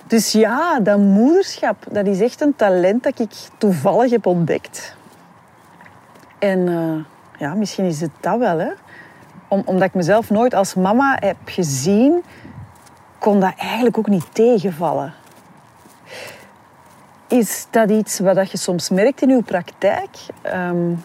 Dus 0.08 0.32
ja, 0.32 0.80
dat 0.80 0.98
moederschap, 0.98 1.86
dat 1.92 2.08
is 2.08 2.22
echt 2.22 2.42
een 2.42 2.56
talent 2.56 3.04
dat 3.04 3.20
ik 3.20 3.32
toevallig 3.58 4.12
heb 4.12 4.26
ontdekt. 4.26 4.96
En 6.40 6.60
uh, 6.68 6.96
ja, 7.38 7.54
misschien 7.54 7.86
is 7.86 8.02
het 8.02 8.12
dat 8.20 8.40
wel, 8.40 8.60
hè. 8.60 8.70
Om, 9.48 9.62
omdat 9.66 9.88
ik 9.88 9.94
mezelf 9.94 10.30
nooit 10.30 10.54
als 10.54 10.74
mama 10.74 11.18
heb 11.20 11.38
gezien, 11.46 12.24
kon 13.20 13.40
dat 13.40 13.54
eigenlijk 13.58 13.98
ook 13.98 14.08
niet 14.08 14.26
tegenvallen. 14.34 15.14
Is 17.30 17.68
dat 17.70 17.90
iets 17.90 18.20
wat 18.20 18.52
je 18.52 18.58
soms 18.58 18.90
merkt 18.90 19.22
in 19.22 19.30
uw 19.30 19.42
praktijk? 19.42 20.10
Um, 20.56 21.04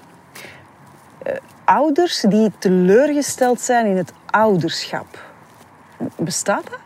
ouders 1.64 2.21
die 2.21 2.52
teleurgesteld 2.59 3.61
zijn 3.61 3.87
in 3.87 3.97
het 3.97 4.12
ouderschap. 4.31 5.23
Bestaat 6.16 6.64
dat? 6.71 6.78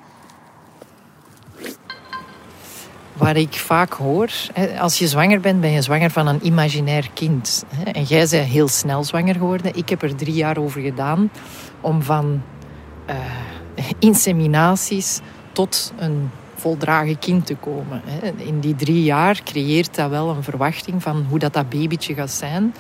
Waar 3.12 3.37
ik 3.37 3.54
vaak 3.54 3.92
hoor, 3.92 4.30
als 4.78 4.99
je 4.99 5.09
zwanger 5.09 5.40
bent, 5.40 5.61
ben 5.61 5.71
je 5.71 5.83
zwanger 5.83 6.11
van 6.11 6.26
een 6.26 6.47
imaginair 6.47 7.11
kind. 7.14 7.64
En 7.92 8.02
jij 8.02 8.26
bent 8.30 8.49
heel 8.49 8.68
snel 8.68 9.04
zwanger 9.04 9.35
geworden. 9.35 9.75
Ik 9.75 9.88
heb 9.88 10.02
er 10.02 10.16
drie 10.16 10.35
jaar 10.35 10.59
over 10.59 10.80
gedaan 10.80 11.30
om 11.80 12.02
van 12.02 12.42
uh, 13.11 13.16
inseminaties 13.99 15.21
tot 15.52 15.92
een 15.97 16.30
voldragen 16.58 17.18
kind 17.18 17.46
te 17.46 17.54
komen. 17.54 18.02
In 18.36 18.60
die 18.60 18.74
drie 18.74 19.02
jaar 19.02 19.42
creëert 19.44 19.94
dat 19.94 20.10
wel 20.10 20.28
een 20.28 20.42
verwachting 20.42 21.02
van 21.02 21.26
hoe 21.28 21.38
dat, 21.38 21.52
dat 21.52 21.68
babytje 21.68 22.14
gaat 22.14 22.30
zijn. 22.30 22.74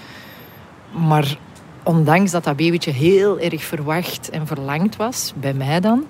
Maar 0.92 1.38
ondanks 1.82 2.30
dat 2.30 2.44
dat 2.44 2.56
babytje 2.56 2.90
heel 2.90 3.38
erg 3.38 3.64
verwacht 3.64 4.30
en 4.30 4.46
verlangd 4.46 4.96
was, 4.96 5.32
bij 5.36 5.54
mij 5.54 5.80
dan, 5.80 6.04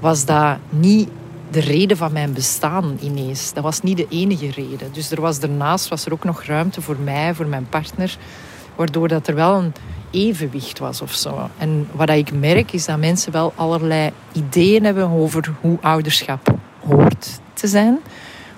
was 0.00 0.24
dat 0.24 0.56
niet 0.68 1.08
de 1.50 1.60
reden 1.60 1.96
van 1.96 2.12
mijn 2.12 2.32
bestaan 2.32 2.98
ineens. 3.00 3.52
Dat 3.52 3.62
was 3.62 3.80
niet 3.80 3.96
de 3.96 4.06
enige 4.08 4.50
reden. 4.50 4.92
Dus 4.92 5.10
er 5.10 5.20
was 5.20 5.40
daarnaast 5.40 5.88
was 5.88 6.06
er 6.06 6.12
ook 6.12 6.24
nog 6.24 6.42
ruimte 6.42 6.82
voor 6.82 6.98
mij, 7.04 7.34
voor 7.34 7.46
mijn 7.46 7.68
partner, 7.68 8.16
waardoor 8.76 9.08
dat 9.08 9.26
er 9.26 9.34
wel 9.34 9.58
een 9.58 9.72
evenwicht 10.14 10.78
was 10.78 11.00
of 11.00 11.12
zo. 11.14 11.50
En 11.58 11.88
wat 11.92 12.10
ik 12.10 12.32
merk 12.32 12.72
is 12.72 12.84
dat 12.84 12.98
mensen 12.98 13.32
wel 13.32 13.52
allerlei 13.56 14.10
ideeën 14.32 14.84
hebben 14.84 15.10
over 15.10 15.54
hoe 15.60 15.78
ouderschap 15.80 16.54
hoort 16.80 17.40
te 17.54 17.66
zijn 17.66 17.98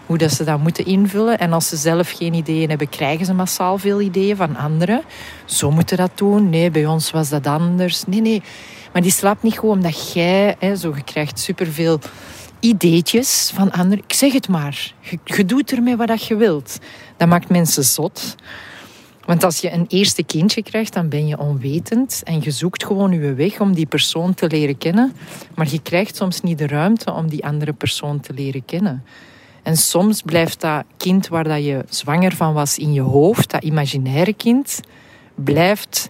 hoe 0.07 0.19
dat 0.19 0.33
ze 0.33 0.45
dat 0.45 0.59
moeten 0.59 0.85
invullen. 0.87 1.39
En 1.39 1.53
als 1.53 1.69
ze 1.69 1.77
zelf 1.77 2.11
geen 2.11 2.35
ideeën 2.35 2.69
hebben, 2.69 2.89
krijgen 2.89 3.27
ze 3.27 3.35
massaal 3.35 3.79
veel 3.79 4.01
ideeën 4.01 4.37
van 4.37 4.57
anderen. 4.57 5.03
Zo 5.45 5.71
moeten 5.71 5.97
dat 5.97 6.11
doen. 6.15 6.51
Nee, 6.51 6.71
bij 6.71 6.87
ons 6.87 7.11
was 7.11 7.29
dat 7.29 7.47
anders. 7.47 8.05
Nee, 8.07 8.21
nee. 8.21 8.43
Maar 8.93 9.03
die 9.03 9.11
slaapt 9.11 9.43
niet 9.43 9.59
gewoon 9.59 9.77
omdat 9.77 10.13
jij, 10.13 10.57
hè, 10.59 10.77
zo, 10.77 10.93
je 10.97 11.05
krijgt 11.05 11.39
superveel 11.39 11.99
ideetjes 12.61 13.51
van 13.55 13.73
anderen. 13.73 14.05
Ik 14.09 14.13
zeg 14.13 14.33
het 14.33 14.49
maar. 14.49 14.93
Je, 15.01 15.19
je 15.25 15.45
doet 15.45 15.73
ermee 15.73 15.97
wat 15.97 16.27
je 16.27 16.37
wilt. 16.37 16.79
Dat 17.17 17.29
maakt 17.29 17.49
mensen 17.49 17.85
zot. 17.85 18.37
Want 19.27 19.45
als 19.45 19.59
je 19.59 19.73
een 19.73 19.85
eerste 19.89 20.23
kindje 20.23 20.63
krijgt, 20.63 20.93
dan 20.93 21.09
ben 21.09 21.27
je 21.27 21.39
onwetend 21.39 22.21
en 22.25 22.41
je 22.43 22.51
zoekt 22.51 22.85
gewoon 22.85 23.13
je 23.13 23.35
weg 23.35 23.61
om 23.61 23.75
die 23.75 23.87
persoon 23.87 24.35
te 24.35 24.47
leren 24.47 24.79
kennen. 24.79 25.13
Maar 25.55 25.69
je 25.71 25.83
krijgt 25.83 26.17
soms 26.17 26.41
niet 26.41 26.59
de 26.59 26.67
ruimte 26.67 27.13
om 27.13 27.29
die 27.29 27.45
andere 27.45 27.73
persoon 27.73 28.21
te 28.21 28.33
leren 28.33 28.65
kennen. 28.65 29.05
En 29.63 29.77
soms 29.77 30.23
blijft 30.23 30.61
dat 30.61 30.85
kind 30.97 31.29
waar 31.29 31.45
dat 31.45 31.65
je 31.65 31.85
zwanger 31.89 32.33
van 32.33 32.53
was 32.53 32.79
in 32.79 32.93
je 32.93 33.01
hoofd, 33.01 33.51
dat 33.51 33.63
imaginaire 33.63 34.33
kind, 34.33 34.81
blijft 35.35 36.09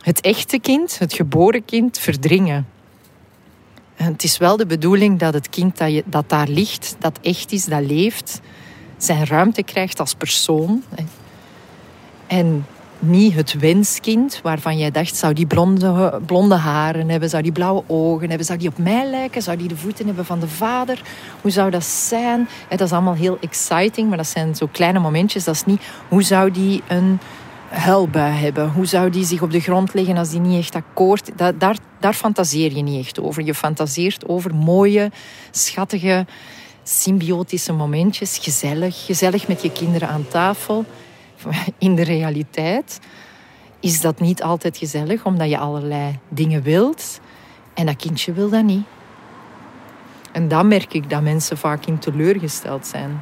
het 0.00 0.20
echte 0.20 0.58
kind, 0.58 0.98
het 0.98 1.12
geboren 1.12 1.64
kind, 1.64 1.98
verdringen. 1.98 2.66
En 3.96 4.12
het 4.12 4.24
is 4.24 4.38
wel 4.38 4.56
de 4.56 4.66
bedoeling 4.66 5.18
dat 5.18 5.34
het 5.34 5.48
kind 5.48 5.78
dat, 5.78 5.92
je, 5.92 6.02
dat 6.06 6.28
daar 6.28 6.48
ligt, 6.48 6.96
dat 6.98 7.18
echt 7.22 7.52
is, 7.52 7.64
dat 7.64 7.86
leeft, 7.86 8.40
zijn 8.96 9.26
ruimte 9.26 9.62
krijgt 9.62 10.00
als 10.00 10.14
persoon. 10.14 10.82
En 12.34 12.66
niet 12.98 13.34
het 13.34 13.58
wenskind 13.58 14.40
waarvan 14.42 14.78
jij 14.78 14.90
dacht, 14.90 15.16
zou 15.16 15.32
die 15.32 15.46
blonde, 15.46 16.20
blonde 16.26 16.54
haren 16.54 17.08
hebben, 17.08 17.28
zou 17.28 17.42
die 17.42 17.52
blauwe 17.52 17.82
ogen 17.86 18.28
hebben, 18.28 18.46
zou 18.46 18.58
die 18.58 18.68
op 18.68 18.78
mij 18.78 19.06
lijken, 19.06 19.42
zou 19.42 19.56
die 19.56 19.68
de 19.68 19.76
voeten 19.76 20.06
hebben 20.06 20.24
van 20.24 20.40
de 20.40 20.48
vader, 20.48 21.02
hoe 21.40 21.50
zou 21.50 21.70
dat 21.70 21.84
zijn? 21.84 22.48
Dat 22.68 22.80
is 22.80 22.92
allemaal 22.92 23.14
heel 23.14 23.38
exciting, 23.40 24.08
maar 24.08 24.16
dat 24.16 24.26
zijn 24.26 24.54
zo 24.54 24.68
kleine 24.72 24.98
momentjes, 24.98 25.44
dat 25.44 25.54
is 25.54 25.64
niet, 25.64 25.82
hoe 26.08 26.22
zou 26.22 26.50
die 26.50 26.82
een 26.88 27.18
huilbui 27.68 28.32
hebben, 28.32 28.70
hoe 28.70 28.86
zou 28.86 29.10
die 29.10 29.24
zich 29.24 29.42
op 29.42 29.50
de 29.50 29.60
grond 29.60 29.94
leggen 29.94 30.16
als 30.16 30.30
die 30.30 30.40
niet 30.40 30.58
echt 30.58 30.74
akkoord, 30.74 31.30
dat, 31.36 31.60
daar, 31.60 31.76
daar 32.00 32.14
fantaseer 32.14 32.76
je 32.76 32.82
niet 32.82 33.04
echt 33.04 33.20
over. 33.20 33.42
Je 33.42 33.54
fantaseert 33.54 34.28
over 34.28 34.54
mooie, 34.54 35.10
schattige, 35.50 36.26
symbiotische 36.82 37.72
momentjes, 37.72 38.38
gezellig, 38.38 39.04
gezellig 39.04 39.48
met 39.48 39.62
je 39.62 39.72
kinderen 39.72 40.08
aan 40.08 40.28
tafel 40.28 40.84
in 41.78 41.94
de 41.94 42.04
realiteit 42.04 43.00
is 43.80 44.00
dat 44.00 44.20
niet 44.20 44.42
altijd 44.42 44.76
gezellig, 44.76 45.24
omdat 45.24 45.48
je 45.48 45.58
allerlei 45.58 46.18
dingen 46.28 46.62
wilt. 46.62 47.20
En 47.74 47.86
dat 47.86 47.96
kindje 47.96 48.32
wil 48.32 48.48
dat 48.48 48.64
niet. 48.64 48.84
En 50.32 50.48
dan 50.48 50.68
merk 50.68 50.94
ik 50.94 51.10
dat 51.10 51.22
mensen 51.22 51.58
vaak 51.58 51.86
in 51.86 51.98
teleurgesteld 51.98 52.86
zijn. 52.86 53.20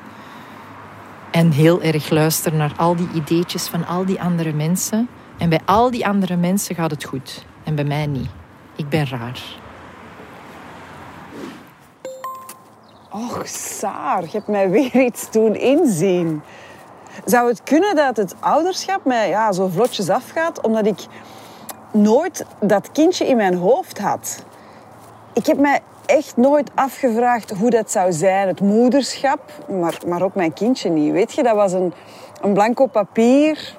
En 1.30 1.50
heel 1.50 1.82
erg 1.82 2.10
luisteren 2.10 2.58
naar 2.58 2.72
al 2.76 2.96
die 2.96 3.08
ideetjes 3.14 3.66
van 3.66 3.86
al 3.86 4.04
die 4.04 4.20
andere 4.20 4.52
mensen. 4.52 5.08
En 5.38 5.48
bij 5.48 5.60
al 5.64 5.90
die 5.90 6.06
andere 6.06 6.36
mensen 6.36 6.74
gaat 6.74 6.90
het 6.90 7.04
goed. 7.04 7.44
En 7.64 7.74
bij 7.74 7.84
mij 7.84 8.06
niet. 8.06 8.30
Ik 8.76 8.88
ben 8.88 9.08
raar. 9.08 9.40
Och, 13.10 13.42
Saar, 13.44 14.22
je 14.22 14.28
hebt 14.30 14.48
mij 14.48 14.70
weer 14.70 15.04
iets 15.04 15.30
doen 15.30 15.54
inzien. 15.54 16.42
Zou 17.24 17.48
het 17.48 17.62
kunnen 17.62 17.96
dat 17.96 18.16
het 18.16 18.34
ouderschap 18.40 19.04
mij 19.04 19.28
ja, 19.28 19.52
zo 19.52 19.68
vlotjes 19.68 20.10
afgaat 20.10 20.60
omdat 20.60 20.86
ik 20.86 21.06
nooit 21.90 22.44
dat 22.60 22.92
kindje 22.92 23.26
in 23.26 23.36
mijn 23.36 23.54
hoofd 23.54 23.98
had? 23.98 24.44
Ik 25.32 25.46
heb 25.46 25.58
mij 25.58 25.80
echt 26.06 26.36
nooit 26.36 26.70
afgevraagd 26.74 27.50
hoe 27.50 27.70
dat 27.70 27.90
zou 27.90 28.12
zijn, 28.12 28.48
het 28.48 28.60
moederschap, 28.60 29.40
maar, 29.68 29.98
maar 30.06 30.22
ook 30.22 30.34
mijn 30.34 30.52
kindje 30.52 30.90
niet. 30.90 31.12
Weet 31.12 31.32
je, 31.32 31.42
dat 31.42 31.54
was 31.54 31.72
een, 31.72 31.92
een 32.40 32.52
blanco 32.52 32.86
papier. 32.86 33.76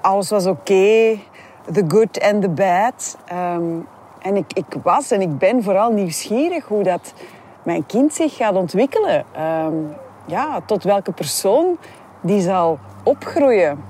Alles 0.00 0.30
was 0.30 0.46
oké. 0.46 1.18
the 1.72 1.84
good 1.88 2.20
and 2.20 2.42
the 2.42 2.48
bad. 2.48 3.16
Ehm, 3.26 3.80
en 4.22 4.36
ik, 4.36 4.52
ik 4.52 4.76
was 4.82 5.10
en 5.10 5.20
ik 5.20 5.38
ben 5.38 5.62
vooral 5.62 5.92
nieuwsgierig 5.92 6.64
hoe 6.64 6.82
dat 6.82 7.12
mijn 7.62 7.86
kind 7.86 8.14
zich 8.14 8.36
gaat 8.36 8.54
ontwikkelen. 8.54 9.24
Ehm, 9.32 9.74
ja, 10.26 10.60
tot 10.66 10.84
welke 10.84 11.12
persoon 11.12 11.78
die 12.26 12.40
zal 12.40 12.78
opgroeien. 13.02 13.84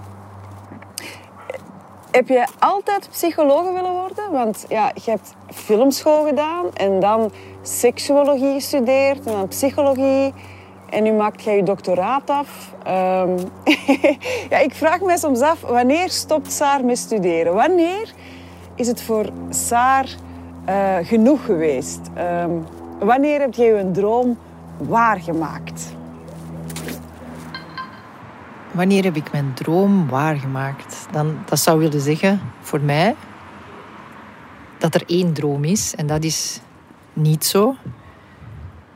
Heb 2.10 2.28
jij 2.28 2.46
altijd 2.58 3.08
psycholoog 3.10 3.72
willen 3.72 3.92
worden? 3.92 4.32
Want 4.32 4.64
ja, 4.68 4.90
je 5.04 5.10
hebt 5.10 5.34
filmschool 5.54 6.24
gedaan 6.24 6.66
en 6.74 7.00
dan 7.00 7.30
seksuologie 7.62 8.52
gestudeerd 8.52 9.26
en 9.26 9.32
dan 9.32 9.48
psychologie. 9.48 10.34
En 10.90 11.02
nu 11.02 11.12
maakt 11.12 11.42
jij 11.42 11.56
je 11.56 11.62
doctoraat 11.62 12.30
af. 12.30 12.74
Um, 12.86 13.36
ja, 14.50 14.58
ik 14.58 14.74
vraag 14.74 15.00
me 15.00 15.18
soms 15.18 15.40
af, 15.40 15.60
wanneer 15.60 16.10
stopt 16.10 16.52
Saar 16.52 16.84
met 16.84 16.98
studeren? 16.98 17.54
Wanneer 17.54 18.12
is 18.74 18.86
het 18.86 19.02
voor 19.02 19.26
Saar 19.48 20.06
uh, 20.68 20.96
genoeg 21.02 21.44
geweest? 21.44 22.00
Um, 22.18 22.66
wanneer 22.98 23.40
heb 23.40 23.54
jij 23.54 23.66
je 23.66 23.90
droom 23.90 24.38
waargemaakt? 24.78 25.95
Wanneer 28.76 29.04
heb 29.04 29.16
ik 29.16 29.32
mijn 29.32 29.54
droom 29.54 30.08
waargemaakt? 30.08 31.06
Dan, 31.10 31.38
dat 31.44 31.58
zou 31.58 31.78
willen 31.78 32.00
zeggen, 32.00 32.40
voor 32.60 32.80
mij, 32.80 33.14
dat 34.78 34.94
er 34.94 35.02
één 35.06 35.32
droom 35.32 35.64
is. 35.64 35.94
En 35.94 36.06
dat 36.06 36.24
is 36.24 36.60
niet 37.12 37.44
zo. 37.44 37.76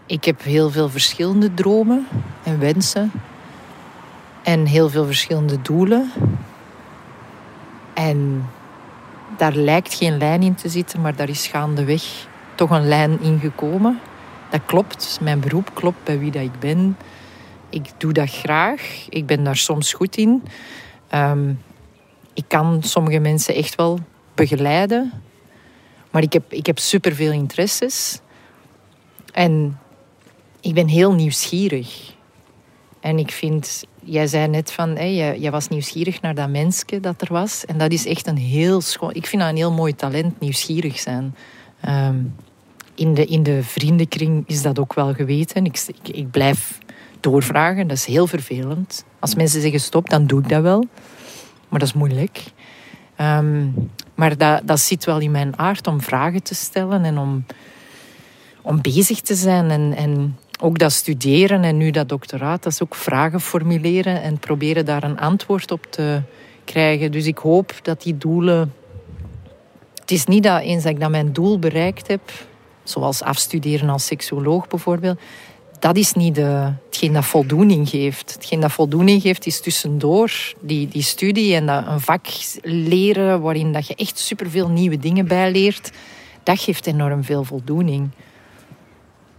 Ik 0.06 0.24
heb 0.24 0.42
heel 0.42 0.70
veel 0.70 0.88
verschillende 0.88 1.54
dromen 1.54 2.06
en 2.42 2.58
wensen. 2.58 3.12
En 4.42 4.66
heel 4.66 4.88
veel 4.88 5.04
verschillende 5.04 5.62
doelen. 5.62 6.10
En 7.94 8.46
daar 9.36 9.54
lijkt 9.54 9.94
geen 9.94 10.18
lijn 10.18 10.42
in 10.42 10.54
te 10.54 10.68
zitten, 10.68 11.00
maar 11.00 11.16
daar 11.16 11.28
is 11.28 11.46
gaandeweg 11.46 12.26
toch 12.54 12.70
een 12.70 12.88
lijn 12.88 13.20
in 13.20 13.38
gekomen. 13.38 14.00
Dat 14.50 14.60
klopt, 14.66 15.18
mijn 15.22 15.40
beroep 15.40 15.70
klopt 15.74 16.04
bij 16.04 16.18
wie 16.18 16.30
dat 16.30 16.42
ik 16.42 16.58
ben. 16.58 16.96
Ik 17.70 17.90
doe 17.96 18.12
dat 18.12 18.30
graag. 18.30 19.06
Ik 19.08 19.26
ben 19.26 19.44
daar 19.44 19.56
soms 19.56 19.92
goed 19.92 20.16
in. 20.16 20.42
Um, 21.14 21.62
ik 22.34 22.44
kan 22.46 22.82
sommige 22.82 23.18
mensen 23.18 23.54
echt 23.54 23.74
wel 23.74 23.98
begeleiden. 24.34 25.12
Maar 26.10 26.22
ik 26.22 26.32
heb, 26.32 26.52
ik 26.52 26.66
heb 26.66 26.78
superveel 26.78 27.32
interesses. 27.32 28.20
En 29.32 29.78
ik 30.60 30.74
ben 30.74 30.88
heel 30.88 31.12
nieuwsgierig. 31.12 32.14
En 33.00 33.18
ik 33.18 33.30
vind, 33.30 33.84
jij 34.02 34.26
zei 34.26 34.48
net 34.48 34.72
van, 34.72 35.12
jij, 35.14 35.50
was 35.50 35.68
nieuwsgierig 35.68 36.20
naar 36.20 36.34
dat 36.34 36.48
mensje 36.48 37.00
dat 37.00 37.20
er 37.20 37.32
was. 37.32 37.64
En 37.64 37.78
dat 37.78 37.92
is 37.92 38.06
echt 38.06 38.26
een 38.26 38.36
heel 38.36 38.80
schoon, 38.80 39.14
ik 39.14 39.26
vind 39.26 39.42
dat 39.42 39.50
een 39.50 39.56
heel 39.56 39.72
mooi 39.72 39.94
talent, 39.94 40.40
nieuwsgierig 40.40 40.98
zijn. 40.98 41.34
Um, 41.88 42.34
in, 42.94 43.14
de, 43.14 43.24
in 43.24 43.42
de 43.42 43.62
vriendenkring 43.62 44.44
is 44.46 44.62
dat 44.62 44.78
ook 44.78 44.94
wel 44.94 45.14
geweten. 45.14 45.64
Ik, 45.64 45.82
ik 46.02 46.30
blijf 46.30 46.78
doorvragen, 47.22 47.88
dat 47.88 47.96
is 47.96 48.04
heel 48.04 48.26
vervelend. 48.26 49.04
Als 49.18 49.34
mensen 49.34 49.60
zeggen 49.60 49.80
stop, 49.80 50.10
dan 50.10 50.26
doe 50.26 50.40
ik 50.40 50.48
dat 50.48 50.62
wel. 50.62 50.84
Maar 51.68 51.78
dat 51.78 51.88
is 51.88 51.94
moeilijk. 51.94 52.42
Um, 53.20 53.90
maar 54.14 54.36
dat, 54.36 54.60
dat 54.64 54.80
zit 54.80 55.04
wel 55.04 55.18
in 55.18 55.30
mijn 55.30 55.58
aard 55.58 55.86
om 55.86 56.00
vragen 56.00 56.42
te 56.42 56.54
stellen 56.54 57.04
en 57.04 57.18
om, 57.18 57.44
om 58.62 58.80
bezig 58.80 59.20
te 59.20 59.34
zijn. 59.34 59.70
En, 59.70 59.94
en 59.96 60.38
ook 60.60 60.78
dat 60.78 60.92
studeren 60.92 61.62
en 61.62 61.76
nu 61.76 61.90
dat 61.90 62.08
doctoraat, 62.08 62.62
dat 62.62 62.72
is 62.72 62.82
ook 62.82 62.94
vragen 62.94 63.40
formuleren 63.40 64.22
en 64.22 64.38
proberen 64.38 64.84
daar 64.84 65.02
een 65.02 65.18
antwoord 65.18 65.70
op 65.70 65.86
te 65.90 66.22
krijgen. 66.64 67.12
Dus 67.12 67.26
ik 67.26 67.38
hoop 67.38 67.74
dat 67.82 68.02
die 68.02 68.18
doelen. 68.18 68.72
Het 70.00 70.10
is 70.10 70.24
niet 70.24 70.42
dat 70.42 70.60
eens 70.62 70.82
dat 70.82 70.92
ik 70.92 71.00
dat 71.00 71.10
mijn 71.10 71.32
doel 71.32 71.58
bereikt 71.58 72.08
heb, 72.08 72.20
zoals 72.82 73.22
afstuderen 73.22 73.88
als 73.88 74.06
seksuoloog 74.06 74.68
bijvoorbeeld, 74.68 75.20
dat 75.80 75.96
is 75.96 76.12
niet 76.12 76.34
de, 76.34 76.72
hetgeen 76.86 77.12
dat 77.12 77.24
voldoening 77.24 77.88
geeft. 77.88 78.32
Hetgeen 78.32 78.60
dat 78.60 78.72
voldoening 78.72 79.22
geeft 79.22 79.46
is 79.46 79.60
tussendoor 79.60 80.32
die, 80.60 80.88
die 80.88 81.02
studie 81.02 81.54
en 81.54 81.66
dat 81.66 81.86
een 81.86 82.00
vak 82.00 82.26
leren 82.62 83.40
waarin 83.40 83.72
dat 83.72 83.86
je 83.86 83.94
echt 83.94 84.18
superveel 84.18 84.68
nieuwe 84.68 84.98
dingen 84.98 85.26
bijleert. 85.26 85.90
Dat 86.42 86.60
geeft 86.60 86.86
enorm 86.86 87.24
veel 87.24 87.44
voldoening. 87.44 88.10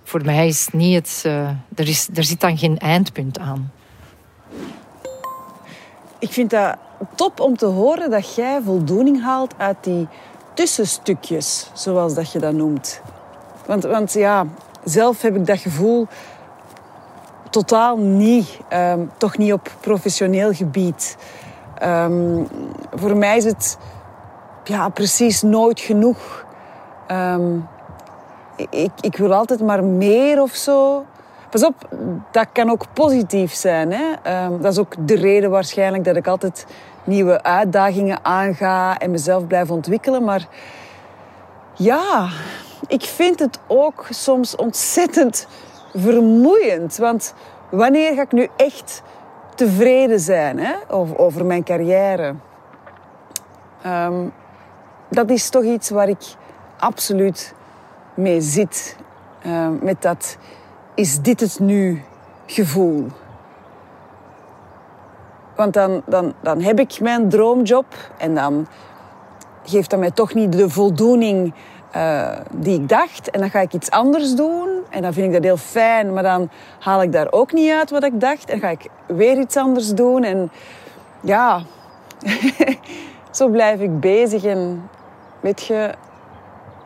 Voor 0.03 0.25
mij 0.25 0.47
is 0.47 0.67
niet 0.71 0.95
het... 0.95 1.23
Uh, 1.25 1.49
er, 1.75 1.87
is, 1.87 2.09
er 2.13 2.23
zit 2.23 2.39
dan 2.41 2.57
geen 2.57 2.77
eindpunt 2.77 3.39
aan. 3.39 3.71
Ik 6.19 6.31
vind 6.31 6.49
dat 6.49 6.77
top 7.15 7.39
om 7.39 7.57
te 7.57 7.65
horen 7.65 8.09
dat 8.09 8.35
jij 8.35 8.61
voldoening 8.65 9.23
haalt 9.23 9.53
uit 9.57 9.77
die 9.81 10.07
tussenstukjes, 10.53 11.69
zoals 11.73 12.13
dat 12.13 12.31
je 12.31 12.39
dat 12.39 12.53
noemt. 12.53 13.01
Want, 13.65 13.83
want 13.83 14.13
ja, 14.13 14.47
zelf 14.83 15.21
heb 15.21 15.35
ik 15.35 15.45
dat 15.45 15.59
gevoel 15.59 16.07
totaal 17.51 17.97
niet. 17.97 18.59
Um, 18.73 19.11
toch 19.17 19.37
niet 19.37 19.53
op 19.53 19.71
professioneel 19.79 20.53
gebied. 20.53 21.17
Um, 21.83 22.47
voor 22.93 23.17
mij 23.17 23.37
is 23.37 23.45
het 23.45 23.77
ja, 24.63 24.89
precies 24.89 25.41
nooit 25.41 25.79
genoeg. 25.79 26.45
Um, 27.11 27.67
ik, 28.69 28.91
ik 28.99 29.17
wil 29.17 29.33
altijd 29.33 29.61
maar 29.61 29.83
meer 29.83 30.41
of 30.41 30.51
zo. 30.51 31.05
Pas 31.49 31.65
op, 31.65 31.87
dat 32.31 32.47
kan 32.53 32.69
ook 32.69 32.85
positief 32.93 33.53
zijn. 33.53 33.91
Hè? 33.91 34.05
dat 34.59 34.71
is 34.71 34.79
ook 34.79 35.07
de 35.07 35.15
reden 35.15 35.49
waarschijnlijk 35.49 36.03
dat 36.03 36.15
ik 36.15 36.27
altijd 36.27 36.65
nieuwe 37.03 37.43
uitdagingen 37.43 38.19
aanga 38.21 38.97
en 38.97 39.11
mezelf 39.11 39.47
blijf 39.47 39.71
ontwikkelen. 39.71 40.23
Maar 40.23 40.47
ja, 41.73 42.29
ik 42.87 43.03
vind 43.03 43.39
het 43.39 43.59
ook 43.67 44.07
soms 44.09 44.55
ontzettend 44.55 45.47
vermoeiend. 45.93 46.97
Want 46.97 47.33
wanneer 47.69 48.13
ga 48.13 48.21
ik 48.21 48.31
nu 48.31 48.47
echt 48.55 49.01
tevreden 49.55 50.19
zijn 50.19 50.59
hè? 50.59 50.73
Over, 50.87 51.17
over 51.17 51.45
mijn 51.45 51.63
carrière? 51.63 52.35
Um, 53.85 54.33
dat 55.09 55.29
is 55.29 55.49
toch 55.49 55.63
iets 55.63 55.89
waar 55.89 56.09
ik 56.09 56.35
absoluut 56.77 57.53
mee 58.13 58.41
zit. 58.41 58.97
Um, 59.47 59.79
met 59.81 60.01
dat, 60.01 60.37
is 60.95 61.21
dit 61.21 61.39
het 61.39 61.59
nu 61.59 62.03
gevoel? 62.45 63.07
Want 65.55 65.73
dan, 65.73 66.01
dan, 66.05 66.33
dan 66.41 66.61
heb 66.61 66.79
ik 66.79 66.99
mijn 66.99 67.29
droomjob 67.29 67.85
en 68.17 68.35
dan 68.35 68.67
geeft 69.63 69.89
dat 69.89 69.99
mij 69.99 70.11
toch 70.11 70.33
niet 70.33 70.51
de 70.51 70.69
voldoening 70.69 71.53
uh, 71.95 72.37
die 72.51 72.79
ik 72.79 72.89
dacht. 72.89 73.29
En 73.29 73.39
dan 73.39 73.49
ga 73.49 73.59
ik 73.59 73.73
iets 73.73 73.89
anders 73.91 74.35
doen. 74.35 74.69
En 74.89 75.01
dan 75.01 75.13
vind 75.13 75.27
ik 75.27 75.33
dat 75.33 75.43
heel 75.43 75.57
fijn. 75.57 76.13
Maar 76.13 76.23
dan 76.23 76.49
haal 76.79 77.01
ik 77.01 77.11
daar 77.11 77.27
ook 77.31 77.53
niet 77.53 77.71
uit 77.71 77.89
wat 77.89 78.03
ik 78.03 78.19
dacht. 78.19 78.49
En 78.49 78.59
ga 78.59 78.69
ik 78.69 78.89
weer 79.07 79.39
iets 79.39 79.57
anders 79.57 79.93
doen. 79.93 80.23
En 80.23 80.51
ja, 81.21 81.61
zo 83.31 83.47
blijf 83.47 83.79
ik 83.79 83.99
bezig. 83.99 84.43
En 84.43 84.89
weet 85.39 85.65
je, 85.65 85.93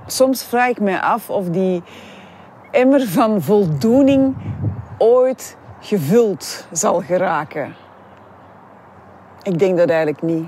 soms 0.05 0.43
vraag 0.43 0.69
ik 0.69 0.79
me 0.79 1.01
af 1.01 1.29
of 1.29 1.49
die 1.49 1.83
emmer 2.71 3.07
van 3.07 3.41
voldoening 3.41 4.35
ooit 4.97 5.57
gevuld 5.79 6.67
zal 6.71 7.01
geraken. 7.01 7.75
Ik 9.43 9.59
denk 9.59 9.77
dat 9.77 9.89
eigenlijk 9.89 10.21
niet. 10.21 10.45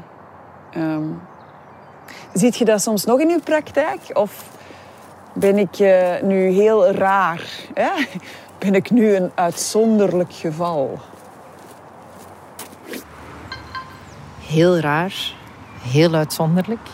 Um, 0.76 1.22
Ziet 2.34 2.58
je 2.58 2.66
dat 2.66 2.82
soms 2.82 3.06
nog 3.06 3.20
in 3.20 3.30
uw 3.30 3.40
praktijk? 3.40 4.00
Of 4.14 4.44
ben 5.34 5.58
ik 5.58 5.80
uh, 5.80 6.22
nu 6.22 6.50
heel 6.50 6.92
raar? 6.92 7.50
Ben 8.60 8.76
ik 8.76 8.90
nu 8.90 9.16
een 9.16 9.32
uitzonderlijk 9.36 10.34
geval? 10.34 11.00
Heel 14.40 14.80
raar, 14.80 15.34
heel 15.82 16.14
uitzonderlijk. 16.14 16.88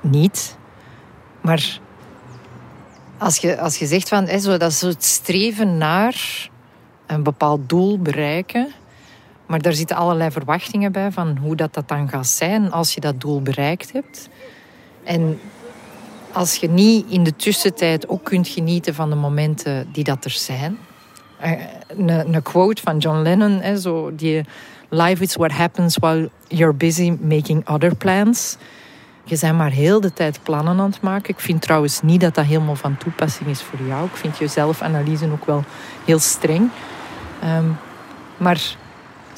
Niet. 0.00 0.56
Maar 1.40 1.78
als 3.18 3.36
je, 3.36 3.58
als 3.58 3.78
je 3.78 3.86
zegt 3.86 4.08
van, 4.08 4.26
hè, 4.26 4.38
zo, 4.38 4.56
dat 4.56 4.70
is 4.70 4.80
het 4.80 5.04
streven 5.04 5.78
naar 5.78 6.48
een 7.06 7.22
bepaald 7.22 7.68
doel 7.68 7.98
bereiken. 7.98 8.72
Maar 9.46 9.62
daar 9.62 9.72
zitten 9.72 9.96
allerlei 9.96 10.30
verwachtingen 10.30 10.92
bij 10.92 11.12
van 11.12 11.36
hoe 11.36 11.56
dat, 11.56 11.74
dat 11.74 11.88
dan 11.88 12.08
gaat 12.08 12.26
zijn 12.26 12.72
als 12.72 12.94
je 12.94 13.00
dat 13.00 13.20
doel 13.20 13.42
bereikt 13.42 13.92
hebt. 13.92 14.28
En 15.04 15.40
als 16.32 16.54
je 16.56 16.68
niet 16.68 17.10
in 17.10 17.24
de 17.24 17.36
tussentijd 17.36 18.08
ook 18.08 18.24
kunt 18.24 18.48
genieten 18.48 18.94
van 18.94 19.10
de 19.10 19.16
momenten 19.16 19.88
die 19.92 20.04
dat 20.04 20.24
er 20.24 20.30
zijn. 20.30 20.78
Eh, 21.38 21.52
een, 21.88 22.08
een 22.08 22.42
quote 22.42 22.82
van 22.82 22.98
John 22.98 23.18
Lennon, 23.18 23.60
hè, 23.60 23.78
zo 23.78 24.14
die 24.14 24.44
Life 24.88 25.22
is 25.22 25.36
what 25.36 25.52
happens 25.52 25.96
while 25.98 26.30
you're 26.48 26.74
busy 26.74 27.16
making 27.20 27.68
other 27.68 27.94
plans. 27.94 28.56
Je 29.24 29.38
bent 29.40 29.56
maar 29.56 29.70
heel 29.70 30.00
de 30.00 30.12
tijd 30.12 30.40
plannen 30.42 30.80
aan 30.80 30.90
het 30.90 31.00
maken. 31.00 31.28
Ik 31.28 31.40
vind 31.40 31.62
trouwens 31.62 32.02
niet 32.02 32.20
dat 32.20 32.34
dat 32.34 32.44
helemaal 32.44 32.76
van 32.76 32.96
toepassing 32.96 33.48
is 33.48 33.62
voor 33.62 33.86
jou. 33.86 34.06
Ik 34.06 34.16
vind 34.16 34.38
je 34.38 34.46
zelfanalyse 34.46 35.30
ook 35.32 35.44
wel 35.44 35.64
heel 36.04 36.18
streng. 36.18 36.70
Um, 37.44 37.76
maar 38.36 38.76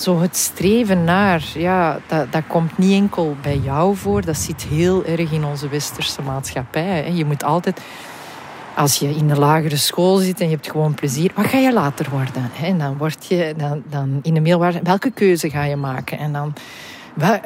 zo 0.03 0.21
het 0.21 0.37
streven 0.37 1.05
naar, 1.05 1.45
ja, 1.55 1.99
dat, 2.07 2.33
dat 2.33 2.43
komt 2.47 2.79
niet 2.79 2.93
enkel 2.93 3.37
bij 3.43 3.57
jou 3.57 3.97
voor. 3.97 4.25
Dat 4.25 4.37
zit 4.37 4.63
heel 4.63 5.05
erg 5.05 5.33
in 5.33 5.45
onze 5.45 5.69
westerse 5.69 6.23
maatschappij. 6.23 7.13
Je 7.13 7.25
moet 7.25 7.45
altijd, 7.45 7.81
als 8.75 8.99
je 8.99 9.09
in 9.09 9.29
de 9.29 9.39
lagere 9.39 9.77
school 9.77 10.17
zit 10.17 10.41
en 10.41 10.49
je 10.49 10.55
hebt 10.55 10.71
gewoon 10.71 10.95
plezier, 10.95 11.31
wat 11.35 11.47
ga 11.47 11.59
je 11.59 11.73
later 11.73 12.07
worden? 12.11 12.51
En 12.63 12.79
dan 12.79 12.97
word 12.97 13.27
je 13.27 13.55
dan, 13.57 13.83
dan 13.91 14.19
in 14.23 14.35
de 14.35 14.81
welke 14.83 15.11
keuze 15.11 15.51
ga 15.51 15.65
je 15.65 15.77
maken? 15.77 16.19
En 16.19 16.33
dan 16.33 16.55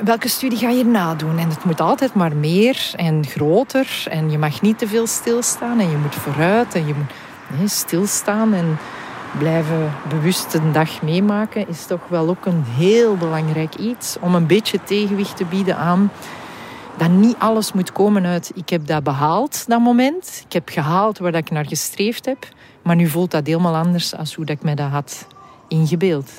welke 0.04 0.28
studie 0.28 0.58
ga 0.58 0.68
je 0.68 0.84
nadoen? 0.84 1.38
En 1.38 1.48
het 1.48 1.64
moet 1.64 1.80
altijd 1.80 2.14
maar 2.14 2.36
meer 2.36 2.90
en 2.96 3.26
groter. 3.26 4.04
En 4.08 4.30
je 4.30 4.38
mag 4.38 4.60
niet 4.60 4.78
te 4.78 4.88
veel 4.88 5.06
stilstaan. 5.06 5.80
En 5.80 5.90
je 5.90 5.96
moet 5.96 6.14
vooruit. 6.14 6.74
En 6.74 6.86
je 6.86 6.94
moet 6.94 7.70
stilstaan 7.70 8.54
en 8.54 8.78
blijven 9.38 9.92
bewust 10.08 10.54
een 10.54 10.72
dag 10.72 11.02
meemaken. 11.02 11.68
Is 11.68 11.86
toch 11.86 12.08
wel 12.08 12.28
ook 12.28 12.46
een 12.46 12.64
heel 12.64 13.16
belangrijk 13.16 13.74
iets. 13.74 14.16
Om 14.20 14.34
een 14.34 14.46
beetje 14.46 14.82
tegenwicht 14.84 15.36
te 15.36 15.44
bieden 15.44 15.76
aan 15.76 16.10
dat 17.00 17.10
niet 17.10 17.36
alles 17.38 17.72
moet 17.72 17.92
komen 17.92 18.26
uit... 18.26 18.52
Ik 18.54 18.68
heb 18.68 18.86
dat 18.86 19.02
behaald, 19.02 19.66
dat 19.68 19.80
moment. 19.80 20.42
Ik 20.46 20.52
heb 20.52 20.68
gehaald 20.68 21.18
waar 21.18 21.34
ik 21.34 21.50
naar 21.50 21.66
gestreefd 21.66 22.24
heb. 22.24 22.48
Maar 22.82 22.96
nu 22.96 23.06
voelt 23.06 23.30
dat 23.30 23.46
helemaal 23.46 23.76
anders 23.76 24.10
dan 24.10 24.26
hoe 24.36 24.44
ik 24.44 24.62
me 24.62 24.74
dat 24.74 24.90
had 24.90 25.26
ingebeeld. 25.68 26.30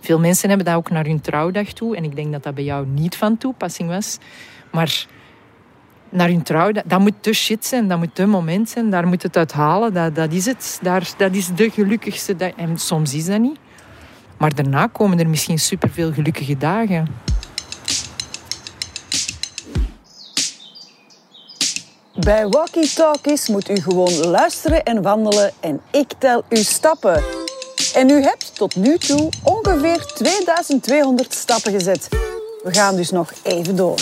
Veel 0.00 0.18
mensen 0.18 0.48
hebben 0.48 0.66
dat 0.66 0.74
ook 0.74 0.90
naar 0.90 1.04
hun 1.04 1.20
trouwdag 1.20 1.66
toe. 1.66 1.96
En 1.96 2.04
ik 2.04 2.16
denk 2.16 2.32
dat 2.32 2.42
dat 2.42 2.54
bij 2.54 2.64
jou 2.64 2.86
niet 2.86 3.16
van 3.16 3.38
toepassing 3.38 3.88
was. 3.88 4.18
Maar 4.70 5.06
naar 6.10 6.28
hun 6.28 6.42
trouwdag, 6.42 6.82
dat 6.86 7.00
moet 7.00 7.12
de 7.20 7.32
shit 7.32 7.66
zijn. 7.66 7.88
Dat 7.88 7.98
moet 7.98 8.16
de 8.16 8.26
moment 8.26 8.68
zijn. 8.68 8.90
Daar 8.90 9.06
moet 9.06 9.22
het 9.22 9.36
uit 9.36 9.52
halen. 9.52 9.94
Dat, 9.94 10.14
dat 10.14 10.32
is 10.32 10.46
het. 10.46 10.78
Daar, 10.82 11.10
dat 11.16 11.34
is 11.34 11.48
de 11.54 11.70
gelukkigste 11.70 12.36
dag. 12.36 12.50
En 12.56 12.78
soms 12.78 13.14
is 13.14 13.26
dat 13.26 13.38
niet. 13.38 13.58
Maar 14.38 14.54
daarna 14.54 14.86
komen 14.86 15.18
er 15.18 15.28
misschien 15.28 15.58
superveel 15.58 16.12
gelukkige 16.12 16.56
dagen. 16.56 17.06
Bij 22.14 22.48
Walkie 22.48 22.92
Talkies 22.94 23.48
moet 23.48 23.70
u 23.70 23.76
gewoon 23.80 24.12
luisteren 24.12 24.84
en 24.84 25.02
wandelen 25.02 25.52
en 25.60 25.80
ik 25.90 26.12
tel 26.18 26.44
uw 26.48 26.62
stappen. 26.62 27.22
En 27.94 28.10
u 28.10 28.22
hebt 28.22 28.54
tot 28.54 28.76
nu 28.76 28.98
toe 28.98 29.30
ongeveer 29.42 30.06
2200 30.14 31.34
stappen 31.34 31.72
gezet. 31.72 32.08
We 32.62 32.74
gaan 32.74 32.96
dus 32.96 33.10
nog 33.10 33.32
even 33.42 33.76
door. 33.76 34.00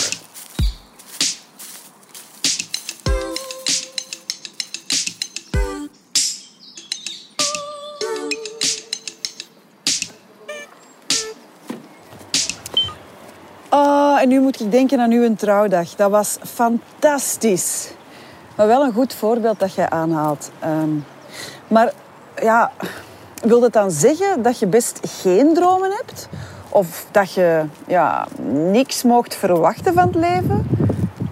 Oh, 14.17 14.23
en 14.23 14.29
nu 14.29 14.39
moet 14.39 14.59
ik 14.59 14.71
denken 14.71 14.99
aan 14.99 15.11
uw 15.11 15.35
trouwdag. 15.35 15.95
Dat 15.95 16.11
was 16.11 16.37
fantastisch. 16.43 17.91
Maar 18.55 18.67
wel 18.67 18.83
een 18.83 18.93
goed 18.93 19.13
voorbeeld 19.13 19.59
dat 19.59 19.73
jij 19.73 19.89
aanhaalt. 19.89 20.51
Ehm, 20.59 20.89
maar 21.67 21.93
ja, 22.41 22.71
wil 23.41 23.59
dat 23.59 23.73
dan 23.73 23.91
zeggen 23.91 24.41
dat 24.41 24.59
je 24.59 24.67
best 24.67 24.99
geen 25.21 25.53
dromen 25.53 25.91
hebt? 25.91 26.29
Of 26.69 27.07
dat 27.11 27.33
je 27.33 27.65
ja, 27.87 28.27
niks 28.71 29.03
mocht 29.03 29.35
verwachten 29.35 29.93
van 29.93 30.07
het 30.07 30.15
leven? 30.15 30.67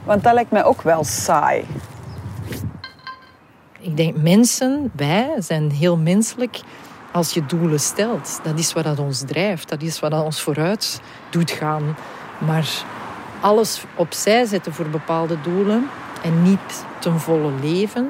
Want 0.04 0.24
dat 0.24 0.34
lijkt 0.34 0.52
mij 0.52 0.64
ook 0.64 0.82
wel 0.82 1.04
saai. 1.04 1.66
Ik 3.80 3.98
denk 3.98 4.18
mensen, 4.18 4.92
wij, 4.96 5.36
zijn 5.38 5.72
heel 5.72 5.98
menselijk 5.98 6.62
als 7.12 7.34
je 7.34 7.46
doelen 7.46 7.80
stelt. 7.80 8.40
Dat 8.44 8.60
is 8.60 8.74
wat 8.74 8.84
dat 8.84 9.00
ons 9.00 9.24
drijft. 9.26 9.70
Dat 9.70 9.82
is 9.82 10.00
wat 10.00 10.12
dat 10.12 10.24
ons 10.24 10.42
vooruit 10.42 11.02
doet 11.30 11.52
gaan. 11.52 11.96
Maar 12.38 12.84
alles 13.40 13.84
opzij 13.96 14.46
zetten 14.46 14.74
voor 14.74 14.90
bepaalde 14.90 15.42
doelen 15.42 15.90
en 16.24 16.42
niet 16.42 16.86
ten 17.00 17.20
volle 17.20 17.52
leven, 17.62 18.10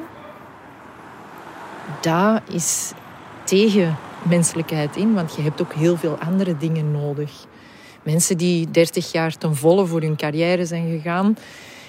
dat 2.01 2.41
is 2.49 2.91
tegen 3.43 3.97
menselijkheid 4.21 4.95
in, 4.95 5.13
want 5.13 5.35
je 5.35 5.41
hebt 5.41 5.61
ook 5.61 5.73
heel 5.73 5.97
veel 5.97 6.17
andere 6.19 6.57
dingen 6.57 6.91
nodig. 6.91 7.31
Mensen 8.03 8.37
die 8.37 8.71
30 8.71 9.11
jaar 9.11 9.37
ten 9.37 9.55
volle 9.55 9.85
voor 9.85 10.01
hun 10.01 10.15
carrière 10.15 10.65
zijn 10.65 10.89
gegaan 10.89 11.37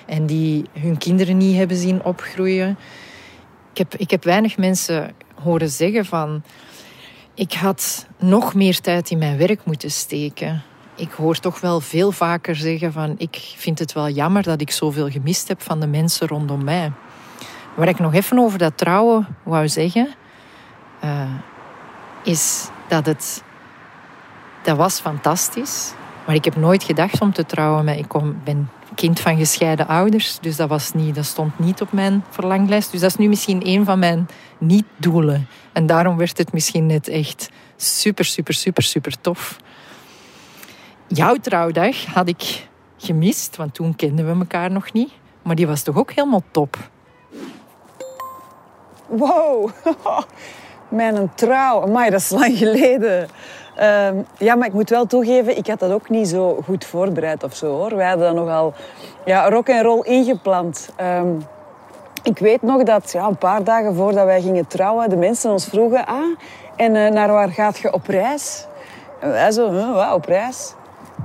en 0.07 0.27
die 0.27 0.64
hun 0.72 0.99
kinderen 0.99 1.37
niet 1.37 1.57
hebben 1.57 1.77
zien 1.77 2.05
opgroeien. 2.05 2.79
Ik 3.72 3.79
heb, 3.79 3.94
ik 3.94 4.11
heb 4.11 4.25
weinig 4.25 4.57
mensen 4.57 5.14
horen 5.42 5.70
zeggen 5.70 6.05
van 6.05 6.42
ik 7.35 7.53
had 7.53 8.07
nog 8.18 8.55
meer 8.55 8.81
tijd 8.81 9.11
in 9.11 9.18
mijn 9.18 9.38
werk 9.38 9.64
moeten 9.64 9.90
steken. 9.90 10.62
Ik 10.97 11.13
hoor 11.13 11.39
toch 11.39 11.61
wel 11.61 11.81
veel 11.81 12.13
vaker 12.13 12.57
zeggen 12.57 12.93
van 12.93 13.15
ik 13.19 13.55
vind 13.57 13.79
het 13.79 13.93
wel 13.93 14.09
jammer 14.09 14.43
dat 14.43 14.61
ik 14.61 14.71
zoveel 14.71 15.11
gemist 15.11 15.49
heb 15.49 15.63
van 15.63 15.81
de 15.81 15.87
mensen 15.87 16.29
rondom 16.29 16.65
mij. 16.65 16.93
Waar 17.75 17.89
ik 17.89 17.99
nog 17.99 18.15
even 18.15 18.39
over 18.39 18.59
dat 18.59 18.79
trouwen 18.79 19.27
wou 19.43 19.69
zeggen. 19.69 20.15
Uh, 21.05 21.35
is 22.23 22.69
dat 22.89 23.07
het... 23.07 23.43
Dat 24.63 24.77
was 24.77 25.01
fantastisch. 25.01 25.93
Maar 26.27 26.35
ik 26.35 26.45
heb 26.45 26.57
nooit 26.57 26.83
gedacht 26.83 27.21
om 27.21 27.33
te 27.33 27.47
trouwen. 27.47 27.89
Ik 27.89 28.09
kom, 28.09 28.41
ben 28.45 28.71
kind 28.95 29.21
van 29.21 29.37
gescheiden 29.37 29.87
ouders. 29.87 30.39
Dus 30.41 30.57
dat, 30.57 30.69
was 30.69 30.93
niet, 30.93 31.15
dat 31.15 31.25
stond 31.25 31.59
niet 31.59 31.81
op 31.81 31.93
mijn 31.93 32.25
verlanglijst. 32.31 32.91
Dus 32.91 33.01
dat 33.01 33.11
is 33.11 33.17
nu 33.17 33.29
misschien 33.29 33.67
een 33.67 33.85
van 33.85 33.99
mijn 33.99 34.29
niet-doelen. 34.59 35.49
En 35.73 35.87
daarom 35.87 36.17
werd 36.17 36.39
het 36.39 36.53
misschien 36.53 36.87
net 36.87 37.09
echt 37.09 37.51
super, 37.77 38.25
super, 38.25 38.55
super, 38.55 38.83
super 38.83 39.21
tof. 39.21 39.57
Jouw 41.07 41.35
trouwdag 41.35 42.05
had 42.05 42.29
ik 42.29 42.69
gemist, 42.97 43.57
want 43.57 43.75
toen 43.75 43.97
kenden 43.97 44.27
we 44.27 44.38
elkaar 44.38 44.71
nog 44.71 44.92
niet. 44.92 45.12
Maar 45.42 45.55
die 45.55 45.66
was 45.66 45.83
toch 45.83 45.97
ook 45.97 46.12
helemaal 46.12 46.42
top? 46.51 46.77
Wow, 49.07 49.71
Mijn 50.88 51.31
trouw, 51.35 51.87
maar 51.87 52.11
dat 52.11 52.21
is 52.21 52.31
lang 52.31 52.59
geleden. 52.59 53.29
Ehm, 53.77 54.16
ja, 54.38 54.55
maar 54.55 54.66
ik 54.66 54.73
moet 54.73 54.90
wel 54.90 55.07
toegeven, 55.07 55.57
ik 55.57 55.66
had 55.66 55.79
dat 55.79 55.90
ook 55.90 56.09
niet 56.09 56.29
zo 56.29 56.62
goed 56.64 56.85
voorbereid 56.85 57.42
of 57.42 57.55
zo 57.55 57.66
hoor. 57.66 57.97
Wij 57.97 58.09
hadden 58.09 58.27
dat 58.27 58.45
nogal 58.45 58.75
ja, 59.25 59.49
rock 59.49 59.69
en 59.69 59.83
roll 59.83 60.03
ingepland. 60.03 60.88
Um, 61.01 61.42
ik 62.23 62.38
weet 62.38 62.62
nog 62.62 62.83
dat 62.83 63.12
ja, 63.12 63.27
een 63.27 63.38
paar 63.38 63.64
dagen 63.64 63.95
voordat 63.95 64.25
wij 64.25 64.40
gingen 64.40 64.66
trouwen, 64.66 65.09
de 65.09 65.16
mensen 65.16 65.51
ons 65.51 65.66
vroegen: 65.66 66.07
ah, 66.07 66.38
en 66.77 66.95
uh, 66.95 67.11
naar 67.11 67.33
waar 67.33 67.51
gaat 67.51 67.79
je 67.79 67.92
op 67.92 68.07
reis? 68.07 68.66
En 69.21 69.31
wij 69.31 69.51
zo, 69.51 69.71
huh, 69.71 70.12
op 70.14 70.25
reis? 70.25 70.75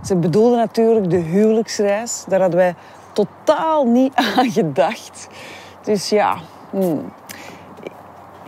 Ze 0.04 0.16
bedoelden 0.16 0.58
natuurlijk 0.58 1.10
de 1.10 1.18
huwelijksreis. 1.18 2.24
Daar 2.28 2.42
hadden 2.42 2.60
wij 2.60 2.76
totaal 3.14 3.86
niet 3.86 4.16
aan 4.36 4.52
gedacht. 4.52 5.28
Dus 5.82 6.10
ja, 6.10 6.38
hmm 6.70 7.12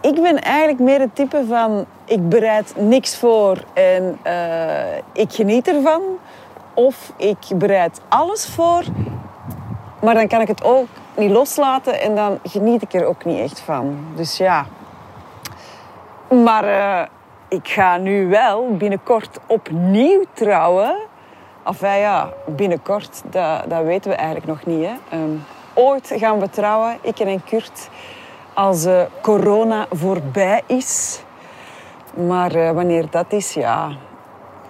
ik 0.04 0.22
ben 0.22 0.42
eigenlijk 0.42 0.80
meer 0.80 1.00
het 1.00 1.16
type 1.16 1.44
van 1.48 1.86
ik 2.06 2.30
bereid 2.30 2.74
niks 2.78 3.18
voor 3.18 3.64
en 3.74 4.20
uh, 4.28 4.98
ik 5.12 5.32
geniet 5.32 5.68
ervan. 5.68 6.02
Of 6.74 7.14
ik 7.18 7.38
bereid 7.56 8.02
alles 8.08 8.46
voor, 8.46 8.84
maar 10.02 10.14
dan 10.14 10.28
kan 10.28 10.42
ik 10.42 10.48
het 10.48 10.64
ook 10.64 10.88
niet 11.18 11.32
loslaten 11.32 12.02
en 12.02 12.16
dan 12.16 12.40
geniet 12.44 12.82
ik 12.82 12.94
er 12.94 13.06
ook 13.06 13.26
niet 13.26 13.40
echt 13.40 13.60
van. 13.60 13.98
Dus 14.16 14.38
ja. 14.38 14.66
Maar 16.44 16.66
uh, 16.66 17.02
ik 17.48 17.68
ga 17.68 17.98
nu 17.98 18.28
wel 18.28 18.78
binnenkort 18.78 19.40
opnieuw 19.48 20.24
trouwen. 20.34 20.96
Enfin 21.66 22.00
ja, 22.00 22.30
binnenkort, 22.46 23.22
dat, 23.26 23.64
dat 23.68 23.84
weten 23.84 24.12
we 24.12 24.16
eigenlijk 24.16 24.48
nog 24.48 24.66
niet. 24.66 24.88
Hè. 24.88 25.18
Um, 25.18 25.44
ooit 25.74 26.14
gaan 26.16 26.40
we 26.40 26.50
trouwen, 26.50 26.98
ik 27.02 27.20
en 27.20 27.44
Kurt 27.44 27.90
als 28.54 28.86
uh, 28.86 29.02
corona 29.22 29.86
voorbij 29.92 30.62
is. 30.66 31.24
Maar 32.28 32.56
uh, 32.56 32.72
wanneer 32.72 33.10
dat 33.10 33.26
is, 33.28 33.54
ja, 33.54 33.90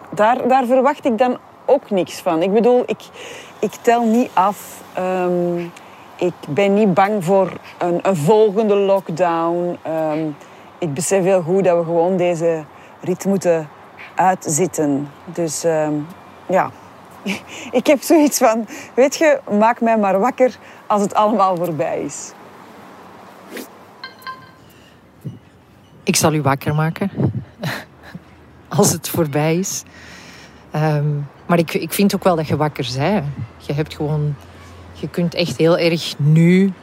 daar, 0.09 0.47
daar 0.47 0.65
verwacht 0.65 1.05
ik 1.05 1.17
dan 1.17 1.37
ook 1.65 1.89
niks 1.89 2.19
van. 2.19 2.41
Ik 2.41 2.53
bedoel, 2.53 2.83
ik, 2.85 3.01
ik 3.59 3.71
tel 3.81 4.03
niet 4.03 4.29
af. 4.33 4.81
Um, 4.99 5.71
ik 6.15 6.33
ben 6.47 6.73
niet 6.73 6.93
bang 6.93 7.25
voor 7.25 7.51
een, 7.77 7.99
een 8.01 8.15
volgende 8.15 8.75
lockdown. 8.75 9.77
Um, 10.11 10.35
ik 10.77 10.93
besef 10.93 11.23
heel 11.23 11.41
goed 11.41 11.63
dat 11.63 11.77
we 11.77 11.83
gewoon 11.83 12.17
deze 12.17 12.63
rit 13.01 13.25
moeten 13.25 13.69
uitzitten. 14.15 15.11
Dus 15.25 15.61
ja, 16.47 16.69
ik 17.79 17.87
heb 17.87 18.01
zoiets 18.01 18.37
van, 18.37 18.67
weet 18.93 19.15
je, 19.15 19.39
maak 19.59 19.81
mij 19.81 19.97
maar 19.97 20.19
wakker 20.19 20.55
als 20.87 21.01
het 21.01 21.13
allemaal 21.13 21.55
voorbij 21.55 22.01
is. 22.01 22.31
Ik 26.03 26.15
zal 26.15 26.33
u 26.33 26.41
wakker 26.41 26.75
maken. 26.75 27.11
Als 28.67 28.91
het 28.91 29.09
voorbij 29.09 29.55
is. 29.55 29.83
Ehm, 30.71 31.07
maar 31.45 31.57
ik, 31.57 31.73
ik 31.73 31.93
vind 31.93 32.15
ook 32.15 32.23
wel 32.23 32.35
dat 32.35 32.47
je 32.47 32.57
wakker 32.57 32.87
bent. 32.97 33.25
Je 33.57 33.73
hebt 33.73 33.95
gewoon... 33.95 34.35
Je 34.93 35.09
kunt 35.09 35.33
echt 35.33 35.57
heel 35.57 35.77
erg 35.77 36.13
nu 36.17 36.73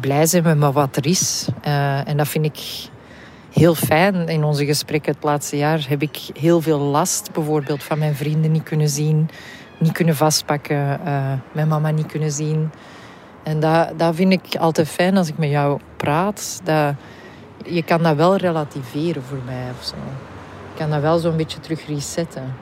blij 0.00 0.26
zijn 0.26 0.58
met 0.58 0.72
wat 0.72 0.96
er 0.96 1.06
is. 1.06 1.48
Uh, 1.66 2.08
en 2.08 2.16
dat 2.16 2.28
vind 2.28 2.44
ik 2.44 2.89
heel 3.52 3.74
fijn. 3.74 4.28
In 4.28 4.44
onze 4.44 4.64
gesprekken 4.64 5.12
het 5.12 5.24
laatste 5.24 5.56
jaar 5.56 5.86
heb 5.88 6.02
ik 6.02 6.18
heel 6.38 6.60
veel 6.60 6.78
last, 6.78 7.32
bijvoorbeeld 7.32 7.82
van 7.82 7.98
mijn 7.98 8.14
vrienden 8.14 8.52
niet 8.52 8.62
kunnen 8.62 8.88
zien, 8.88 9.30
niet 9.78 9.92
kunnen 9.92 10.16
vastpakken, 10.16 11.00
uh, 11.04 11.32
mijn 11.52 11.68
mama 11.68 11.90
niet 11.90 12.06
kunnen 12.06 12.32
zien. 12.32 12.70
En 13.42 13.60
dat, 13.60 13.98
dat 13.98 14.14
vind 14.14 14.32
ik 14.32 14.56
altijd 14.56 14.88
fijn 14.88 15.16
als 15.16 15.28
ik 15.28 15.38
met 15.38 15.50
jou 15.50 15.80
praat. 15.96 16.60
Dat, 16.64 16.94
je 17.64 17.82
kan 17.82 18.02
dat 18.02 18.16
wel 18.16 18.36
relativeren 18.36 19.22
voor 19.22 19.40
mij 19.44 19.64
of 19.78 19.84
zo. 19.84 19.94
Ik 20.72 20.78
kan 20.78 20.90
dat 20.90 21.00
wel 21.00 21.18
zo'n 21.18 21.36
beetje 21.36 21.60
terug 21.60 21.86
resetten. 21.86 22.54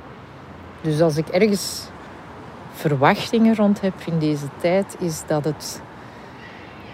Dus 0.81 1.01
als 1.01 1.17
ik 1.17 1.29
ergens 1.29 1.83
verwachtingen 2.73 3.55
rond 3.55 3.81
heb 3.81 3.95
in 4.07 4.19
deze 4.19 4.47
tijd, 4.61 4.97
is 4.99 5.23
dat, 5.27 5.45
het, 5.45 5.83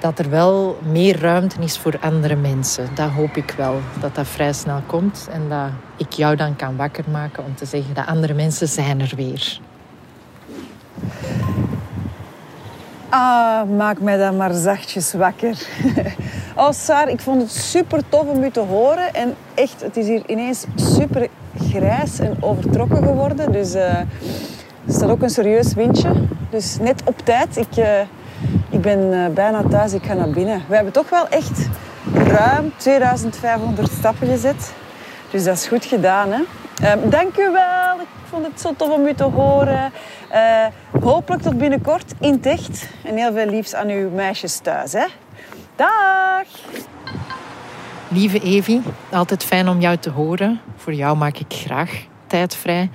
dat 0.05 0.19
er 0.19 0.31
wel 0.31 0.79
meer 0.83 1.21
ruimte 1.21 1.57
is 1.61 1.79
voor 1.79 1.99
andere 2.01 2.37
mensen. 2.37 2.89
Dat 2.95 3.11
hoop 3.11 3.37
ik 3.37 3.55
wel, 3.57 3.81
dat 4.01 4.15
dat 4.15 4.27
vrij 4.27 4.53
snel 4.53 4.81
komt 4.87 5.29
en 5.33 5.49
dat 5.49 5.69
ik 5.97 6.13
jou 6.13 6.37
dan 6.37 6.57
kan 6.57 6.77
wakker 6.77 7.05
maken 7.11 7.45
om 7.45 7.55
te 7.55 7.65
zeggen 7.65 7.95
dat 7.95 8.07
andere 8.07 8.35
mensen 8.35 8.69
zijn 8.69 9.01
er 9.01 9.13
weer. 9.17 9.61
Ah, 13.09 13.69
maak 13.77 14.01
mij 14.01 14.17
dan 14.17 14.37
maar 14.37 14.53
zachtjes 14.53 15.13
wakker. 15.13 15.59
oh, 16.57 16.71
Saar, 16.71 17.09
ik 17.09 17.21
vond 17.21 17.43
het 17.43 17.51
super 17.51 18.03
tof 18.09 18.27
om 18.27 18.43
u 18.43 18.51
te 18.51 18.61
horen. 18.61 19.15
En 19.15 19.35
echt, 19.55 19.81
het 19.81 19.97
is 19.97 20.07
hier 20.07 20.23
ineens 20.27 20.65
super 20.75 21.29
grijs 21.71 22.19
en 22.19 22.37
overtrokken 22.41 23.03
geworden. 23.03 23.53
Dus 23.53 23.75
uh, 23.75 23.99
er 23.99 24.07
staat 24.87 25.11
ook 25.11 25.23
een 25.23 25.31
serieus 25.31 25.75
windje. 25.75 26.13
Dus 26.51 26.79
net 26.79 27.03
op 27.05 27.19
tijd. 27.19 27.57
Ik, 27.57 27.77
ik 27.77 28.07
ben 28.85 29.13
uh, 29.13 29.27
bijna 29.27 29.63
thuis, 29.63 29.93
ik 29.93 30.05
ga 30.05 30.15
naar 30.15 30.31
binnen. 30.31 30.63
We 30.69 30.75
hebben 30.75 30.93
toch 30.93 31.11
wel 31.11 31.29
echt 31.29 31.69
ruim 32.15 32.73
2500 32.77 33.91
stappen 33.91 34.29
gezet. 34.29 34.75
Dus 35.31 35.45
dat 35.45 35.57
is 35.57 35.67
goed 35.67 35.85
gedaan, 35.85 36.33
hè? 36.33 36.41
Wel. 37.35 38.01
Ik 38.01 38.07
vond 38.29 38.47
het 38.47 38.61
zo 38.61 38.75
tof 38.77 38.89
om 38.89 39.07
u 39.07 39.15
te 39.15 39.25
horen. 39.25 39.93
Uh, 40.33 40.67
hopelijk 41.03 41.43
tot 41.43 41.59
binnenkort 41.59 42.13
in 42.21 42.33
het 42.33 42.47
echt. 42.47 42.87
En 43.03 43.17
heel 43.17 43.33
veel 43.33 43.47
liefs 43.47 43.75
aan 43.75 43.89
uw 43.89 44.11
meisjes 44.11 44.59
thuis. 44.59 44.93
Hè? 44.93 45.07
Dag! 45.77 46.47
Lieve 48.09 48.41
Evie, 48.41 48.83
altijd 49.13 49.45
fijn 49.45 49.69
om 49.69 49.81
jou 49.81 49.97
te 49.97 50.11
horen. 50.11 50.61
Voor 50.77 50.95
jou 50.95 51.17
maak 51.17 51.37
ik 51.39 51.53
graag 51.53 52.07
tijd 52.27 52.57
vrij. 52.57 52.91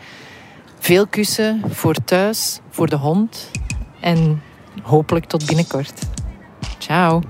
Veel 0.79 1.07
kussen 1.07 1.61
voor 1.69 1.95
thuis, 2.05 2.59
voor 2.69 2.87
de 2.87 2.95
hond. 2.95 3.51
En 3.99 4.41
hopelijk 4.83 5.25
tot 5.25 5.45
binnenkort. 5.45 6.01
Ciao. 6.77 7.21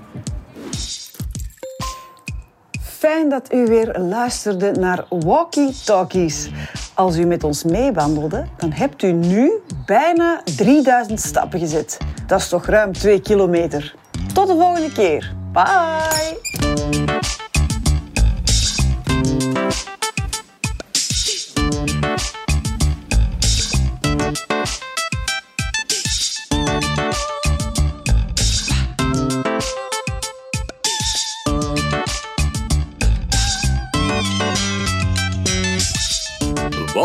Fijn 2.81 3.29
dat 3.29 3.53
u 3.53 3.65
weer 3.65 3.99
luisterde 3.99 4.71
naar 4.71 5.05
Walkie 5.09 5.73
Talkies. 5.85 6.49
Als 6.93 7.17
u 7.17 7.25
met 7.25 7.43
ons 7.43 7.63
meewandelde, 7.63 8.47
dan 8.57 8.71
hebt 8.71 9.03
u 9.03 9.11
nu 9.11 9.51
bijna 9.85 10.41
3000 10.55 11.19
stappen 11.19 11.59
gezet. 11.59 11.97
Dat 12.27 12.39
is 12.39 12.49
toch 12.49 12.65
ruim 12.65 12.93
2 12.93 13.21
kilometer. 13.21 13.95
Tot 14.33 14.47
de 14.47 14.55
volgende 14.55 14.91
keer. 14.91 15.33
Bye! 15.53 16.48